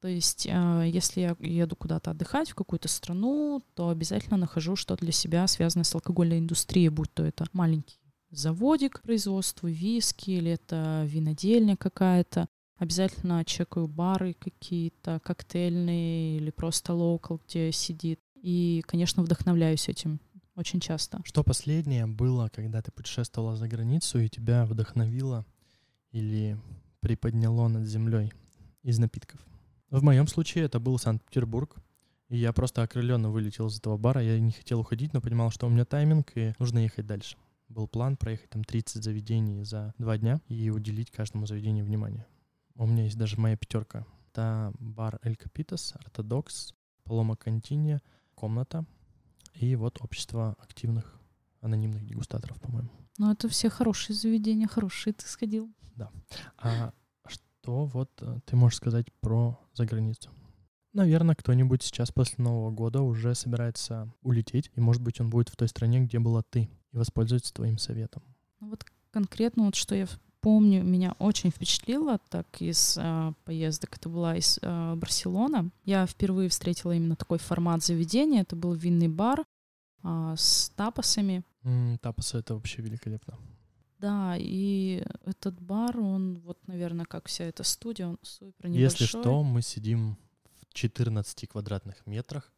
То 0.00 0.08
есть, 0.08 0.46
э, 0.46 0.90
если 0.92 1.22
я 1.22 1.36
еду 1.38 1.74
куда-то 1.74 2.10
отдыхать 2.10 2.50
в 2.50 2.54
какую-то 2.54 2.88
страну, 2.88 3.62
то 3.74 3.88
обязательно 3.88 4.36
нахожу 4.36 4.76
что-то 4.76 5.04
для 5.04 5.12
себя, 5.12 5.46
связанное 5.46 5.84
с 5.84 5.94
алкогольной 5.94 6.38
индустрией, 6.38 6.90
будь 6.90 7.12
то 7.14 7.24
это 7.24 7.46
маленький 7.52 7.98
заводик 8.30 9.00
производства 9.02 9.68
виски 9.68 10.30
или 10.30 10.52
это 10.52 11.04
винодельня 11.06 11.76
какая-то. 11.76 12.48
Обязательно 12.78 13.44
чекаю 13.44 13.86
бары 13.86 14.34
какие-то, 14.34 15.20
коктейльные 15.22 16.38
или 16.38 16.50
просто 16.50 16.94
локал, 16.94 17.40
где 17.46 17.70
сидит. 17.70 18.20
И, 18.34 18.82
конечно, 18.86 19.22
вдохновляюсь 19.22 19.88
этим 19.88 20.20
очень 20.54 20.80
часто. 20.80 21.20
Что 21.24 21.42
последнее 21.42 22.06
было, 22.06 22.48
когда 22.48 22.82
ты 22.82 22.90
путешествовала 22.90 23.56
за 23.56 23.68
границу 23.68 24.18
и 24.20 24.28
тебя 24.28 24.64
вдохновило 24.66 25.46
или 26.10 26.58
приподняло 27.00 27.68
над 27.68 27.86
землей 27.86 28.32
из 28.82 28.98
напитков? 28.98 29.40
В 29.90 30.02
моем 30.02 30.26
случае 30.26 30.64
это 30.64 30.80
был 30.80 30.98
Санкт-Петербург. 30.98 31.76
И 32.28 32.38
я 32.38 32.54
просто 32.54 32.82
окрыленно 32.82 33.30
вылетел 33.30 33.66
из 33.66 33.78
этого 33.78 33.98
бара. 33.98 34.22
Я 34.22 34.40
не 34.40 34.52
хотел 34.52 34.80
уходить, 34.80 35.12
но 35.12 35.20
понимал, 35.20 35.50
что 35.50 35.66
у 35.66 35.70
меня 35.70 35.84
тайминг, 35.84 36.32
и 36.34 36.54
нужно 36.58 36.78
ехать 36.78 37.06
дальше. 37.06 37.36
Был 37.68 37.86
план 37.86 38.16
проехать 38.16 38.48
там 38.48 38.64
30 38.64 39.04
заведений 39.04 39.62
за 39.64 39.92
два 39.98 40.16
дня 40.16 40.40
и 40.48 40.70
уделить 40.70 41.10
каждому 41.10 41.46
заведению 41.46 41.84
внимание. 41.84 42.26
У 42.74 42.86
меня 42.86 43.04
есть 43.04 43.18
даже 43.18 43.38
моя 43.38 43.56
пятерка. 43.56 44.06
Это 44.30 44.72
бар 44.78 45.18
Эль 45.22 45.36
Капитас, 45.36 45.92
Ортодокс, 45.96 46.72
Палома 47.04 47.36
Континья, 47.36 48.00
комната, 48.34 48.86
и 49.54 49.76
вот 49.76 50.00
общество 50.00 50.56
активных 50.58 51.20
анонимных 51.60 52.04
дегустаторов, 52.04 52.60
по-моему. 52.60 52.90
Ну, 53.18 53.30
это 53.30 53.48
все 53.48 53.70
хорошие 53.70 54.16
заведения, 54.16 54.66
хорошие 54.66 55.12
ты 55.12 55.26
сходил. 55.26 55.72
Да. 55.96 56.10
А 56.56 56.92
что 57.26 57.84
вот 57.86 58.10
э, 58.20 58.40
ты 58.44 58.56
можешь 58.56 58.78
сказать 58.78 59.12
про 59.20 59.60
заграницу? 59.74 60.30
Наверное, 60.92 61.34
кто-нибудь 61.34 61.82
сейчас 61.82 62.10
после 62.10 62.42
Нового 62.42 62.70
года 62.70 63.02
уже 63.02 63.34
собирается 63.34 64.12
улететь, 64.22 64.70
и, 64.74 64.80
может 64.80 65.00
быть, 65.00 65.20
он 65.20 65.30
будет 65.30 65.48
в 65.48 65.56
той 65.56 65.68
стране, 65.68 66.00
где 66.00 66.18
была 66.18 66.42
ты, 66.42 66.68
и 66.90 66.96
воспользуется 66.96 67.54
твоим 67.54 67.78
советом. 67.78 68.22
Ну, 68.60 68.70
вот 68.70 68.84
конкретно 69.10 69.64
вот 69.64 69.74
что 69.74 69.94
я 69.94 70.06
помню, 70.42 70.82
меня 70.82 71.14
очень 71.18 71.50
впечатлило 71.50 72.18
так 72.28 72.60
из 72.60 72.98
э, 72.98 73.32
поездок. 73.44 73.96
Это 73.96 74.08
была 74.10 74.36
из 74.36 74.58
э, 74.60 74.94
Барселона. 74.96 75.70
Я 75.84 76.06
впервые 76.06 76.50
встретила 76.50 76.92
именно 76.92 77.16
такой 77.16 77.38
формат 77.38 77.82
заведения. 77.82 78.42
Это 78.42 78.56
был 78.56 78.74
винный 78.74 79.08
бар 79.08 79.44
э, 80.02 80.34
с 80.36 80.70
тапосами. 80.76 81.44
Mm, 81.62 81.98
тапосы— 81.98 82.38
это 82.38 82.54
вообще 82.54 82.82
великолепно. 82.82 83.38
Да, 83.98 84.34
и 84.36 85.04
этот 85.24 85.60
бар, 85.60 85.98
он 85.98 86.40
вот, 86.40 86.58
наверное, 86.66 87.06
как 87.06 87.28
вся 87.28 87.44
эта 87.44 87.62
студия, 87.62 88.08
он 88.08 88.18
супер 88.22 88.68
небольшой. 88.68 88.82
Если 88.82 89.04
что, 89.04 89.44
мы 89.44 89.62
сидим 89.62 90.18
в 90.60 90.74
14 90.74 91.48
квадратных 91.48 92.04
метрах 92.04 92.52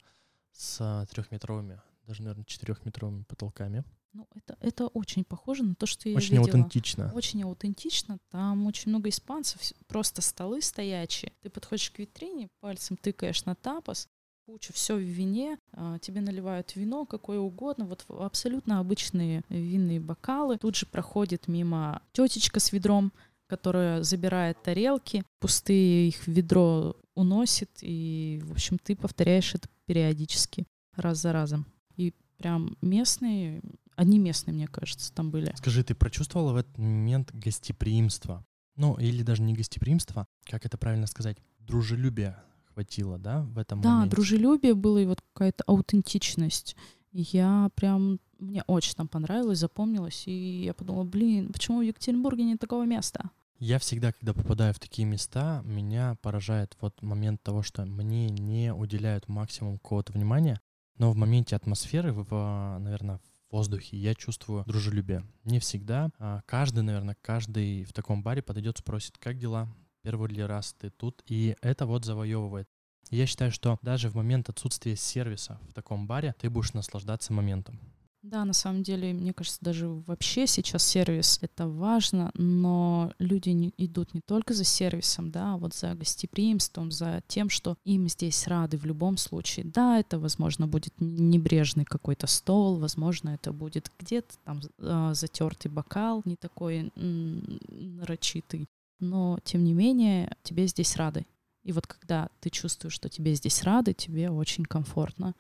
с 0.53 1.07
трехметровыми, 1.11 1.83
даже, 2.07 2.23
наверное, 2.23 2.45
четырехметровыми 2.45 3.23
потолками. 3.25 3.85
Ну, 4.13 4.29
это, 4.35 4.57
это 4.61 4.87
очень 4.87 5.25
похоже 5.25 5.65
на 5.65 5.75
то, 5.75 5.87
что 5.87 6.09
я 6.09 6.17
очень 6.17 6.37
видела. 6.37 6.45
Очень 6.45 6.61
аутентично. 6.61 7.13
Очень 7.15 7.43
аутентично. 7.43 8.19
Там 8.31 8.67
очень 8.67 8.91
много 8.91 9.09
испанцев, 9.09 9.61
просто 9.89 10.23
столы 10.23 10.63
стоячие. 10.63 11.33
Ты 11.43 11.51
подходишь 11.51 11.91
к 11.91 11.99
витрине, 11.99 12.49
пальцем 12.61 12.97
тыкаешь 12.97 13.45
на 13.45 13.57
тапос, 13.57 14.09
куча 14.47 14.73
все 14.73 14.95
в 14.95 15.01
вине, 15.01 15.59
а, 15.73 15.99
тебе 15.99 16.21
наливают 16.21 16.77
вино 16.77 17.07
какое 17.07 17.39
угодно, 17.41 17.87
вот 17.87 18.05
абсолютно 18.09 18.79
обычные 18.79 19.43
винные 19.49 20.01
бокалы. 20.01 20.59
Тут 20.59 20.77
же 20.77 20.87
проходит 20.87 21.49
мимо 21.49 22.03
тетечка 22.13 22.61
с 22.61 22.73
ведром, 22.73 23.13
которая 23.49 24.03
забирает 24.03 24.63
тарелки, 24.63 25.25
пустые 25.41 26.09
их 26.09 26.17
в 26.19 26.29
ведро 26.29 26.97
уносит, 27.15 27.71
и, 27.81 28.41
в 28.45 28.53
общем, 28.53 28.79
ты 28.79 28.97
повторяешь 28.97 29.55
это 29.55 29.69
периодически, 29.87 30.67
раз 30.97 31.19
за 31.19 31.33
разом. 31.33 31.67
И 31.97 32.15
прям 32.39 32.77
местные 32.81 33.63
Одни 33.97 34.19
местные, 34.19 34.55
мне 34.55 34.67
кажется, 34.67 35.13
там 35.13 35.31
были. 35.31 35.53
Скажи, 35.57 35.85
ты 35.85 35.95
прочувствовала 35.95 36.53
в 36.53 36.57
этот 36.57 36.77
момент 36.79 37.31
гостеприимство? 37.33 38.45
Ну, 38.77 38.95
или 38.97 39.23
даже 39.23 39.43
не 39.43 39.55
гостеприимство, 39.55 40.27
как 40.45 40.67
это 40.67 40.77
правильно 40.77 41.07
сказать, 41.07 41.39
дружелюбие 41.61 42.37
хватило, 42.73 43.19
да, 43.19 43.43
в 43.43 43.59
этом 43.59 43.81
да, 43.81 43.91
моменте? 43.91 44.11
Да, 44.11 44.17
дружелюбие 44.17 44.75
было 44.75 44.99
и 44.99 45.07
вот 45.07 45.21
какая-то 45.33 45.63
аутентичность. 45.69 46.77
И 47.13 47.25
я 47.31 47.71
прям, 47.77 48.19
мне 48.41 48.65
очень 48.67 48.95
там 48.97 49.07
понравилось, 49.07 49.61
запомнилось, 49.61 50.25
и 50.27 50.65
я 50.65 50.75
подумала, 50.75 51.05
блин, 51.05 51.53
почему 51.53 51.79
в 51.79 51.83
Екатеринбурге 51.83 52.43
нет 52.43 52.59
такого 52.59 52.85
места? 52.85 53.31
Я 53.61 53.79
всегда, 53.79 54.13
когда 54.13 54.35
попадаю 54.35 54.75
в 54.75 54.81
такие 54.81 55.07
места, 55.07 55.63
меня 55.65 56.17
поражает 56.21 56.77
вот 56.81 57.01
момент 57.01 57.41
того, 57.45 57.63
что 57.63 57.87
мне 57.87 58.29
не 58.29 58.75
уделяют 58.75 59.29
максимум 59.29 59.79
какого-то 59.79 60.13
внимания, 60.13 60.61
но 60.99 61.11
в 61.11 61.17
моменте 61.17 61.57
атмосферы, 61.57 62.13
в, 62.13 62.79
наверное, 62.81 63.21
воздухе 63.51 63.97
я 63.97 64.15
чувствую 64.15 64.65
дружелюбие. 64.67 65.25
Не 65.45 65.61
всегда. 65.61 66.11
А 66.19 66.43
каждый, 66.47 66.83
наверное, 66.83 67.17
каждый 67.23 67.85
в 67.85 67.93
таком 67.93 68.23
баре 68.23 68.43
подойдет, 68.43 68.79
спросит, 68.79 69.17
как 69.19 69.39
дела? 69.39 69.69
Первый 70.03 70.29
ли 70.31 70.43
раз 70.43 70.75
ты 70.75 70.91
тут? 70.91 71.23
И 71.29 71.57
это 71.63 71.87
вот 71.87 72.05
завоевывает. 72.05 72.69
Я 73.11 73.27
считаю, 73.27 73.53
что 73.53 73.79
даже 73.83 74.09
в 74.09 74.15
момент 74.17 74.49
отсутствия 74.49 74.97
сервиса 74.97 75.61
в 75.69 75.73
таком 75.73 76.07
баре 76.07 76.35
ты 76.41 76.51
будешь 76.51 76.73
наслаждаться 76.73 77.33
моментом. 77.33 77.79
Да, 78.25 78.47
на 78.47 78.55
самом 78.55 78.83
деле, 78.83 79.13
мне 79.13 79.35
кажется, 79.35 79.59
даже 79.61 79.87
вообще 79.87 80.47
сейчас 80.47 80.83
сервис— 80.83 81.39
это 81.43 81.69
важно, 81.69 82.31
но 82.33 83.13
люди 83.19 83.51
не, 83.51 83.75
идут 83.77 84.15
не 84.15 84.23
только 84.23 84.55
за 84.55 84.65
сервисом, 84.65 85.31
да, 85.31 85.53
а 85.53 85.57
вот 85.59 85.75
за 85.75 85.95
гостеприимством, 85.95 86.91
за 86.91 87.23
тем, 87.27 87.51
что 87.51 87.77
им 87.85 88.09
здесь 88.09 88.47
рады 88.47 88.79
в 88.79 88.87
любом 88.87 89.19
случае. 89.19 89.67
Да, 89.67 90.01
это, 90.01 90.19
возможно, 90.19 90.67
будет 90.67 90.95
небрежный 91.01 91.85
какой-то 91.85 92.27
стол, 92.27 92.77
возможно, 92.77 93.29
это 93.29 93.53
будет 93.53 93.93
где-то 93.99 94.35
там 94.43 94.63
э, 94.79 95.11
затертый 95.13 95.71
бокал, 95.71 96.23
не 96.25 96.37
такой 96.37 96.91
нарочитый, 96.97 98.71
но, 99.01 99.39
тем 99.45 99.65
не 99.65 99.75
менее, 99.75 100.35
тебе 100.43 100.67
здесь 100.67 100.97
рады. 100.97 101.27
И 101.63 101.73
вот 101.73 101.87
когда 101.87 102.31
ты 102.41 102.49
чувствуешь, 102.49 102.95
что 102.95 103.11
тебе 103.11 103.35
здесь 103.35 103.63
рады, 103.65 103.93
тебе 103.93 104.31
очень 104.31 104.65
комфортно. 104.65 105.35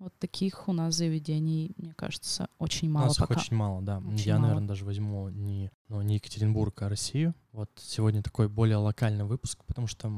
Вот 0.00 0.18
таких 0.18 0.66
у 0.66 0.72
нас 0.72 0.94
заведений, 0.94 1.74
мне 1.76 1.92
кажется, 1.92 2.48
очень 2.58 2.88
мало. 2.88 3.04
У 3.04 3.08
нас 3.08 3.18
пока. 3.18 3.34
их 3.34 3.40
очень 3.40 3.54
мало, 3.54 3.82
да. 3.82 3.98
Очень 3.98 4.28
Я, 4.28 4.36
мало. 4.36 4.46
наверное, 4.46 4.68
даже 4.68 4.86
возьму 4.86 5.28
не, 5.28 5.70
ну, 5.88 6.00
не 6.00 6.14
Екатеринбург, 6.14 6.80
а 6.80 6.88
Россию. 6.88 7.34
Вот 7.52 7.70
сегодня 7.76 8.22
такой 8.22 8.48
более 8.48 8.78
локальный 8.78 9.24
выпуск, 9.24 9.62
потому 9.66 9.86
что 9.86 10.10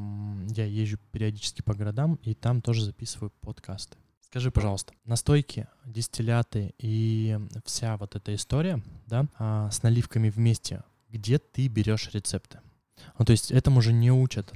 я 0.54 0.66
езжу 0.66 0.98
периодически 1.10 1.62
по 1.62 1.74
городам, 1.74 2.14
и 2.22 2.32
там 2.32 2.62
тоже 2.62 2.84
записываю 2.84 3.32
подкасты. 3.40 3.96
Скажи, 4.20 4.52
пожалуйста, 4.52 4.92
настойки, 5.04 5.66
дистилляты 5.84 6.74
и 6.78 7.40
вся 7.64 7.96
вот 7.96 8.14
эта 8.14 8.36
история, 8.36 8.80
да, 9.08 9.26
а, 9.36 9.68
с 9.72 9.82
наливками 9.82 10.30
вместе, 10.30 10.84
где 11.10 11.40
ты 11.40 11.66
берешь 11.66 12.08
рецепты? 12.12 12.60
Ну, 13.18 13.24
то 13.24 13.32
есть 13.32 13.50
этому 13.50 13.82
же 13.82 13.92
не 13.92 14.12
учат. 14.12 14.52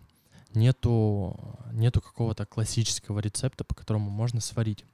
Нету, 0.54 1.58
нету 1.72 2.00
какого-то 2.00 2.46
классического 2.46 3.18
рецепта, 3.18 3.64
по 3.64 3.74
которому 3.74 4.08
можно 4.08 4.40
сварить 4.40 4.84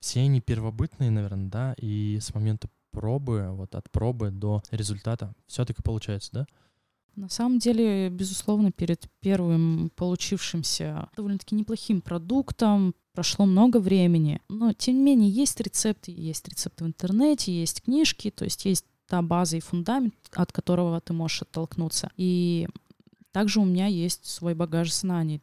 все 0.00 0.20
они 0.20 0.40
первобытные, 0.40 1.10
наверное, 1.10 1.48
да, 1.48 1.74
и 1.78 2.18
с 2.20 2.34
момента 2.34 2.68
пробы, 2.90 3.48
вот 3.50 3.74
от 3.74 3.90
пробы 3.90 4.30
до 4.30 4.62
результата 4.70 5.34
все 5.46 5.64
таки 5.64 5.82
получается, 5.82 6.30
да? 6.32 6.46
На 7.14 7.30
самом 7.30 7.58
деле, 7.58 8.10
безусловно, 8.10 8.72
перед 8.72 9.08
первым 9.20 9.90
получившимся 9.96 11.08
довольно-таки 11.16 11.54
неплохим 11.54 12.02
продуктом 12.02 12.94
прошло 13.14 13.46
много 13.46 13.78
времени. 13.78 14.42
Но, 14.50 14.74
тем 14.74 14.96
не 14.96 15.02
менее, 15.02 15.30
есть 15.30 15.58
рецепты, 15.60 16.12
есть 16.14 16.46
рецепты 16.46 16.84
в 16.84 16.86
интернете, 16.86 17.58
есть 17.58 17.82
книжки, 17.82 18.30
то 18.30 18.44
есть 18.44 18.66
есть 18.66 18.84
та 19.06 19.22
база 19.22 19.56
и 19.56 19.60
фундамент, 19.60 20.14
от 20.32 20.52
которого 20.52 21.00
ты 21.00 21.14
можешь 21.14 21.42
оттолкнуться. 21.42 22.10
И 22.18 22.68
также 23.32 23.60
у 23.60 23.64
меня 23.64 23.86
есть 23.86 24.26
свой 24.26 24.54
багаж 24.54 24.92
знаний 24.92 25.40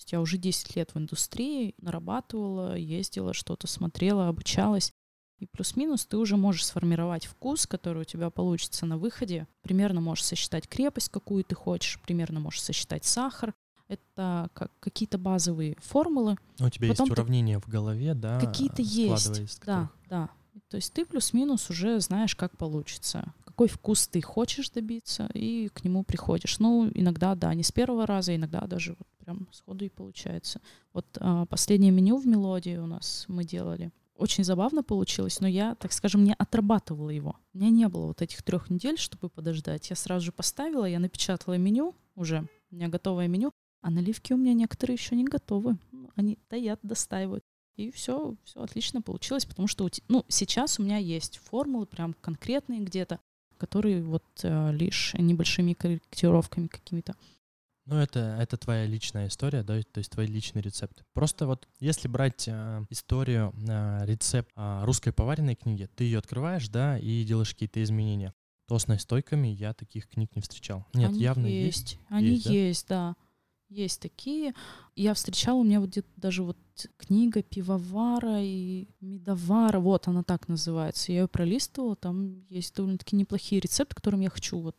есть 0.00 0.12
я 0.12 0.20
уже 0.20 0.38
10 0.38 0.76
лет 0.76 0.94
в 0.94 0.98
индустрии 0.98 1.74
нарабатывала, 1.78 2.74
ездила, 2.74 3.34
что-то 3.34 3.66
смотрела, 3.66 4.28
обучалась. 4.28 4.92
И 5.38 5.46
плюс-минус 5.46 6.06
ты 6.06 6.16
уже 6.16 6.36
можешь 6.36 6.66
сформировать 6.66 7.26
вкус, 7.26 7.66
который 7.66 8.02
у 8.02 8.04
тебя 8.04 8.30
получится 8.30 8.86
на 8.86 8.98
выходе. 8.98 9.46
Примерно 9.62 10.00
можешь 10.00 10.24
сосчитать 10.24 10.68
крепость, 10.68 11.08
какую 11.10 11.44
ты 11.44 11.54
хочешь, 11.54 12.00
примерно 12.00 12.40
можешь 12.40 12.62
сосчитать 12.62 13.04
сахар. 13.04 13.54
Это 13.88 14.48
как 14.54 14.70
какие-то 14.80 15.18
базовые 15.18 15.76
формулы. 15.80 16.36
Ну, 16.58 16.66
у 16.66 16.70
тебя 16.70 16.88
Потом 16.88 17.06
есть 17.06 17.18
уравнения 17.18 17.58
в 17.58 17.68
голове, 17.68 18.14
да? 18.14 18.38
Какие-то 18.38 18.82
есть, 18.82 19.60
да, 19.64 19.90
да. 20.08 20.30
То 20.68 20.76
есть 20.76 20.92
ты 20.92 21.04
плюс-минус 21.04 21.68
уже 21.70 22.00
знаешь, 22.00 22.36
как 22.36 22.56
получится, 22.56 23.34
какой 23.60 23.68
вкус 23.68 24.08
ты 24.08 24.22
хочешь 24.22 24.70
добиться, 24.70 25.28
и 25.34 25.68
к 25.68 25.84
нему 25.84 26.02
приходишь. 26.02 26.58
Ну, 26.60 26.90
иногда, 26.94 27.34
да, 27.34 27.52
не 27.52 27.62
с 27.62 27.70
первого 27.70 28.06
раза, 28.06 28.34
иногда 28.34 28.60
даже 28.60 28.96
вот 28.98 29.06
прям 29.18 29.48
сходу 29.52 29.84
и 29.84 29.90
получается. 29.90 30.62
Вот 30.94 31.04
а, 31.20 31.44
последнее 31.44 31.90
меню 31.92 32.16
в 32.16 32.26
мелодии 32.26 32.78
у 32.78 32.86
нас 32.86 33.26
мы 33.28 33.44
делали. 33.44 33.90
Очень 34.16 34.44
забавно 34.44 34.82
получилось, 34.82 35.40
но 35.40 35.46
я, 35.46 35.74
так 35.74 35.92
скажем, 35.92 36.24
не 36.24 36.32
отрабатывала 36.32 37.10
его. 37.10 37.36
У 37.52 37.58
меня 37.58 37.68
не 37.68 37.86
было 37.88 38.06
вот 38.06 38.22
этих 38.22 38.42
трех 38.42 38.70
недель, 38.70 38.96
чтобы 38.96 39.28
подождать. 39.28 39.90
Я 39.90 39.96
сразу 39.96 40.24
же 40.24 40.32
поставила, 40.32 40.86
я 40.86 40.98
напечатала 40.98 41.58
меню 41.58 41.94
уже, 42.14 42.48
у 42.70 42.76
меня 42.76 42.88
готовое 42.88 43.28
меню, 43.28 43.52
а 43.82 43.90
наливки 43.90 44.32
у 44.32 44.38
меня 44.38 44.54
некоторые 44.54 44.94
еще 44.94 45.16
не 45.16 45.24
готовы. 45.24 45.76
Они 46.16 46.38
таят, 46.48 46.80
достаивают. 46.82 47.44
И 47.76 47.90
все, 47.90 48.36
все 48.44 48.62
отлично 48.62 49.02
получилось, 49.02 49.44
потому 49.44 49.68
что 49.68 49.86
ну, 50.08 50.24
сейчас 50.28 50.78
у 50.78 50.82
меня 50.82 50.96
есть 50.96 51.36
формулы 51.38 51.84
прям 51.84 52.14
конкретные 52.14 52.80
где-то, 52.80 53.20
которые 53.60 54.02
вот 54.02 54.24
э, 54.42 54.72
лишь 54.72 55.14
небольшими 55.14 55.74
корректировками 55.74 56.66
какими-то. 56.66 57.14
Ну, 57.86 57.96
это, 57.96 58.36
это 58.40 58.56
твоя 58.56 58.86
личная 58.86 59.28
история, 59.28 59.62
да, 59.62 59.80
то 59.82 59.98
есть 59.98 60.10
твой 60.10 60.26
личный 60.26 60.62
рецепт. 60.62 61.04
Просто 61.12 61.46
вот 61.46 61.68
если 61.80 62.08
брать 62.08 62.46
э, 62.46 62.84
историю, 62.88 63.52
э, 63.68 64.06
рецепт 64.06 64.50
э, 64.56 64.84
русской 64.84 65.12
поваренной 65.12 65.56
книги, 65.56 65.88
ты 65.94 66.04
ее 66.04 66.18
открываешь, 66.18 66.68
да, 66.68 66.98
и 66.98 67.24
делаешь 67.24 67.52
какие-то 67.52 67.82
изменения, 67.82 68.32
то 68.68 68.78
с 68.78 68.86
настойками 68.86 69.48
я 69.48 69.74
таких 69.74 70.08
книг 70.08 70.34
не 70.36 70.42
встречал. 70.42 70.86
Нет, 70.94 71.10
Они 71.10 71.20
явно 71.20 71.46
есть. 71.46 71.92
есть. 71.92 72.00
Они 72.08 72.28
есть, 72.28 72.44
да? 72.44 72.52
есть, 72.52 72.88
да. 72.88 73.16
Есть 73.70 74.00
такие. 74.00 74.52
Я 74.96 75.14
встречала, 75.14 75.58
у 75.58 75.62
меня 75.62 75.80
вот 75.80 75.90
где-то 75.90 76.08
даже 76.16 76.42
вот 76.42 76.58
книга 76.96 77.40
пивовара 77.40 78.42
и 78.42 78.88
медовара, 79.00 79.78
вот 79.78 80.08
она 80.08 80.24
так 80.24 80.48
называется. 80.48 81.12
Я 81.12 81.20
ее 81.20 81.28
пролистывала, 81.28 81.94
там 81.94 82.42
есть 82.48 82.74
довольно-таки 82.74 83.14
неплохие 83.14 83.60
рецепты, 83.60 83.94
к 83.94 83.98
которым 83.98 84.20
я 84.20 84.28
хочу 84.28 84.58
вот 84.58 84.76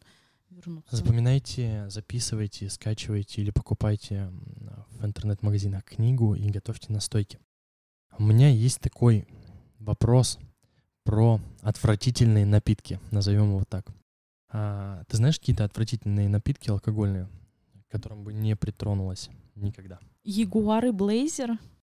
вернуться. 0.49 0.93
Запоминайте, 0.93 1.85
записывайте, 1.89 2.69
скачивайте 2.69 3.41
или 3.41 3.51
покупайте 3.51 4.29
в 4.89 5.05
интернет-магазинах 5.05 5.85
книгу 5.85 6.35
и 6.35 6.49
готовьте 6.49 6.91
настойки. 6.91 7.39
У 8.17 8.23
меня 8.23 8.49
есть 8.49 8.81
такой 8.81 9.25
вопрос 9.79 10.37
про 11.03 11.39
отвратительные 11.61 12.45
напитки, 12.45 12.99
назовем 13.09 13.51
его 13.51 13.63
так. 13.63 13.87
А, 14.49 15.03
ты 15.07 15.15
знаешь 15.15 15.39
какие-то 15.39 15.63
отвратительные 15.63 16.27
напитки 16.27 16.69
алкогольные? 16.69 17.29
Которым 17.91 18.23
бы 18.23 18.33
не 18.33 18.55
притронулась 18.55 19.29
никогда. 19.55 19.99
Ягуар 20.23 20.85
и 20.85 20.91
Блейзер? 20.91 21.59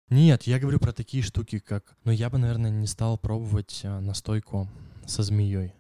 Нет, 0.10 0.44
я 0.44 0.60
говорю 0.60 0.80
про 0.80 0.92
такие 0.92 1.24
штуки, 1.24 1.60
как... 1.60 1.96
Ну, 2.04 2.12
я 2.12 2.30
бы, 2.30 2.38
наверное, 2.38 2.70
не 2.70 2.88
стал 2.88 3.18
пробовать 3.18 3.82
а, 3.84 4.02
настойку 4.02 4.68
со 5.06 5.24
змеей. 5.24 5.74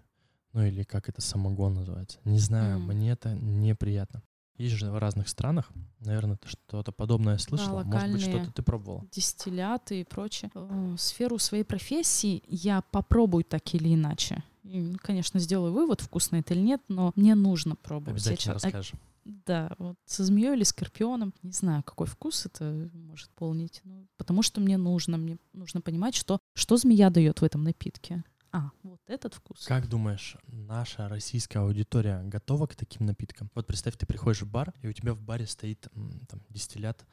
Ну, 0.53 0.65
или 0.65 0.83
как 0.83 1.09
это 1.09 1.21
самогон 1.21 1.73
называется. 1.75 2.19
Не 2.23 2.39
знаю, 2.39 2.79
mm. 2.79 2.81
мне 2.81 3.11
это 3.11 3.33
неприятно. 3.35 4.23
Есть 4.57 4.75
же 4.75 4.91
в 4.91 4.97
разных 4.99 5.27
странах, 5.27 5.71
наверное, 5.99 6.37
ты 6.37 6.47
что-то 6.47 6.91
подобное 6.91 7.37
слышала. 7.39 7.83
Да, 7.83 8.01
Может 8.01 8.11
быть, 8.11 8.21
что-то 8.21 8.51
ты 8.51 8.61
пробовала. 8.61 9.05
Дистилляты 9.11 10.01
и 10.01 10.03
прочее. 10.03 10.51
Э, 10.53 10.95
сферу 10.99 11.39
своей 11.39 11.63
профессии 11.63 12.43
я 12.47 12.83
попробую 12.91 13.43
так 13.43 13.73
или 13.73 13.93
иначе. 13.93 14.43
И, 14.63 14.93
конечно, 15.01 15.39
сделаю 15.39 15.73
вывод, 15.73 16.01
вкусно 16.01 16.35
это 16.35 16.53
или 16.53 16.61
нет, 16.61 16.81
но 16.89 17.11
мне 17.15 17.33
нужно 17.33 17.75
пробовать. 17.75 18.21
Обязательно 18.21 18.51
я, 18.51 18.53
расскажешь. 18.53 18.93
Да, 19.23 19.71
вот 19.77 19.97
со 20.05 20.23
змеей 20.23 20.55
или 20.55 20.63
скорпионом. 20.63 21.33
Не 21.43 21.51
знаю, 21.51 21.83
какой 21.83 22.07
вкус 22.07 22.45
это 22.45 22.89
может 22.93 23.29
полнить. 23.31 23.81
Ну, 23.83 24.07
потому 24.17 24.41
что 24.41 24.61
мне 24.61 24.77
нужно, 24.77 25.17
мне 25.17 25.37
нужно 25.53 25.81
понимать, 25.81 26.15
что, 26.15 26.39
что 26.53 26.77
змея 26.77 27.09
дает 27.09 27.41
в 27.41 27.43
этом 27.43 27.63
напитке. 27.63 28.23
А, 28.51 28.71
вот 28.83 28.99
этот 29.07 29.33
вкус. 29.33 29.65
Как 29.65 29.87
думаешь, 29.87 30.35
наша 30.47 31.07
российская 31.07 31.59
аудитория 31.59 32.21
готова 32.23 32.67
к 32.67 32.75
таким 32.75 33.05
напиткам? 33.05 33.49
Вот 33.55 33.65
представь, 33.65 33.95
ты 33.95 34.05
приходишь 34.05 34.41
в 34.41 34.49
бар, 34.49 34.73
и 34.81 34.87
у 34.87 34.93
тебя 34.93 35.13
в 35.13 35.21
баре 35.21 35.47
стоит 35.47 35.87
там, 36.27 36.41
дистиллят 36.49 37.05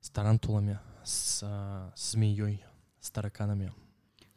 с 0.00 0.10
тарантулами, 0.10 0.78
с, 1.04 1.40
а, 1.42 1.92
с 1.94 2.12
змеей, 2.12 2.64
с 3.00 3.10
тараканами. 3.10 3.74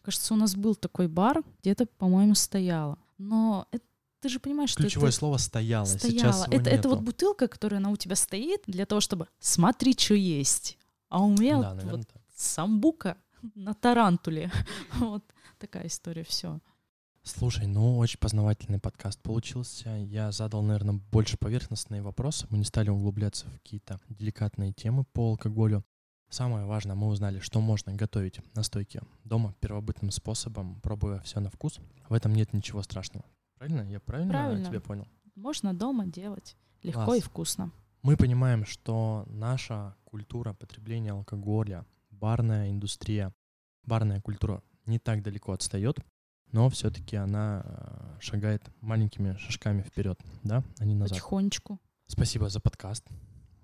Кажется, 0.02 0.34
у 0.34 0.38
нас 0.38 0.56
был 0.56 0.76
такой 0.76 1.08
бар, 1.08 1.44
где-то, 1.62 1.86
по-моему, 1.86 2.36
стояло. 2.36 2.98
Но 3.18 3.68
это 3.72 3.86
ты 4.22 4.30
же 4.30 4.40
понимаешь, 4.40 4.70
что 4.70 4.84
Ключевое 4.84 5.10
это... 5.10 5.18
слово 5.18 5.38
стояло. 5.38 5.86
стояло. 5.86 6.34
Сейчас 6.34 6.48
это, 6.52 6.70
это 6.70 6.90
вот 6.90 7.02
бутылка, 7.02 7.48
которая 7.48 7.80
она 7.80 7.90
у 7.90 7.98
тебя 7.98 8.16
стоит 8.16 8.62
для 8.68 8.86
того, 8.86 9.02
чтобы 9.02 9.28
смотри, 9.40 9.94
что 9.98 10.14
есть. 10.14 10.78
А 11.10 11.24
у 11.24 11.32
меня 11.32 11.60
да, 11.60 11.74
вот, 11.74 11.92
вот 11.92 12.08
самбука 12.36 13.18
на 13.56 13.74
тарантуле. 13.74 14.52
вот 15.00 15.24
такая 15.58 15.88
история, 15.88 16.24
все. 16.24 16.60
Слушай, 17.24 17.68
ну 17.68 17.98
очень 17.98 18.20
познавательный 18.20 18.80
подкаст 18.80 19.22
получился. 19.22 19.90
Я 19.90 20.32
задал, 20.32 20.62
наверное, 20.62 21.02
больше 21.12 21.38
поверхностные 21.38 22.02
вопросы. 22.02 22.48
Мы 22.50 22.60
не 22.60 22.64
стали 22.64 22.90
углубляться 22.90 23.48
в 23.48 23.54
какие-то 23.54 24.00
деликатные 24.10 24.72
темы 24.72 25.04
по 25.04 25.30
алкоголю. 25.30 25.84
Самое 26.30 26.66
важное, 26.66 26.96
мы 26.96 27.08
узнали, 27.08 27.40
что 27.40 27.60
можно 27.60 27.94
готовить 27.94 28.40
на 28.56 28.64
стойке 28.64 29.02
дома 29.24 29.54
первобытным 29.60 30.12
способом, 30.12 30.80
пробуя 30.80 31.20
все 31.20 31.40
на 31.40 31.50
вкус. 31.50 31.80
В 32.08 32.14
этом 32.14 32.34
нет 32.34 32.54
ничего 32.54 32.82
страшного. 32.82 33.26
Правильно? 33.62 33.88
Я 33.92 34.00
правильно, 34.00 34.34
правильно. 34.34 34.66
тебя 34.66 34.82
понял? 34.82 35.08
Можно 35.36 35.76
дома 35.76 36.08
делать 36.08 36.58
легко 36.82 37.06
Класс. 37.06 37.20
и 37.20 37.22
вкусно. 37.22 37.72
Мы 38.02 38.18
понимаем, 38.18 38.66
что 38.66 39.24
наша 39.28 39.96
культура 40.04 40.54
потребления 40.54 41.12
алкоголя, 41.12 41.86
барная 42.10 42.72
индустрия, 42.72 43.32
барная 43.84 44.20
культура 44.20 44.64
не 44.88 44.98
так 44.98 45.22
далеко 45.22 45.52
отстает, 45.52 46.00
но 46.52 46.72
все-таки 46.72 47.16
она 47.18 47.62
э, 47.64 48.18
шагает 48.20 48.64
маленькими 48.82 49.36
шажками 49.38 49.84
вперед, 49.84 50.20
да, 50.42 50.64
а 50.80 50.86
не 50.86 50.96
назад. 50.96 51.10
Потихонечку. 51.10 51.80
Спасибо 52.08 52.50
за 52.50 52.62
подкаст. 52.62 53.08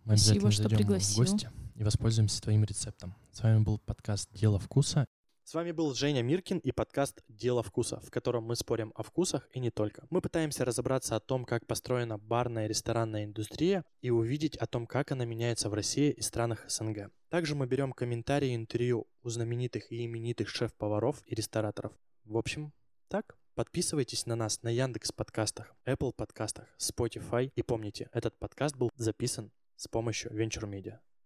Мы 0.04 0.16
Спасибо, 0.16 0.52
что 0.52 0.70
пригласил. 0.70 1.16
в 1.16 1.28
гости 1.28 1.50
и 1.74 1.84
воспользуемся 1.84 2.40
твоим 2.40 2.64
рецептом. 2.64 3.16
С 3.32 3.42
вами 3.42 3.64
был 3.64 3.80
подкаст 3.80 4.30
«Дело 4.32 4.60
вкуса». 4.60 5.08
С 5.48 5.54
вами 5.54 5.72
был 5.72 5.94
Женя 5.94 6.24
Миркин 6.24 6.58
и 6.58 6.74
подкаст 6.74 7.24
«Дело 7.30 7.64
вкуса», 7.64 8.02
в 8.02 8.12
котором 8.12 8.44
мы 8.44 8.58
спорим 8.58 8.92
о 8.96 9.02
вкусах 9.02 9.48
и 9.54 9.62
не 9.62 9.72
только. 9.72 10.06
Мы 10.10 10.20
пытаемся 10.20 10.66
разобраться 10.66 11.16
о 11.16 11.22
том, 11.22 11.46
как 11.46 11.66
построена 11.66 12.18
барная 12.18 12.66
и 12.66 12.68
ресторанная 12.68 13.24
индустрия 13.24 13.86
и 14.02 14.10
увидеть 14.10 14.58
о 14.58 14.68
том, 14.68 14.86
как 14.86 15.14
она 15.14 15.24
меняется 15.24 15.70
в 15.70 15.74
России 15.74 16.12
и 16.12 16.20
странах 16.20 16.66
СНГ. 16.68 17.12
Также 17.30 17.56
мы 17.56 17.66
берем 17.66 17.94
комментарии 17.94 18.50
и 18.50 18.56
интервью 18.56 19.08
у 19.24 19.30
знаменитых 19.30 19.90
и 19.90 20.04
именитых 20.04 20.50
шеф-поваров 20.50 21.24
и 21.26 21.34
рестораторов. 21.34 21.94
В 22.26 22.36
общем, 22.36 22.74
так. 23.08 23.38
Подписывайтесь 23.56 24.26
на 24.26 24.36
нас 24.36 24.64
на 24.64 24.70
Яндекс 24.70 25.14
подкастах, 25.14 25.74
Apple 25.86 26.12
подкастах, 26.12 26.68
Spotify. 26.78 27.54
И 27.56 27.62
помните, 27.62 28.10
этот 28.12 28.38
подкаст 28.38 28.76
был 28.76 28.92
записан 28.98 29.54
с 29.78 29.88
помощью 29.88 30.30
Venture 30.34 30.70
Media. 30.70 31.00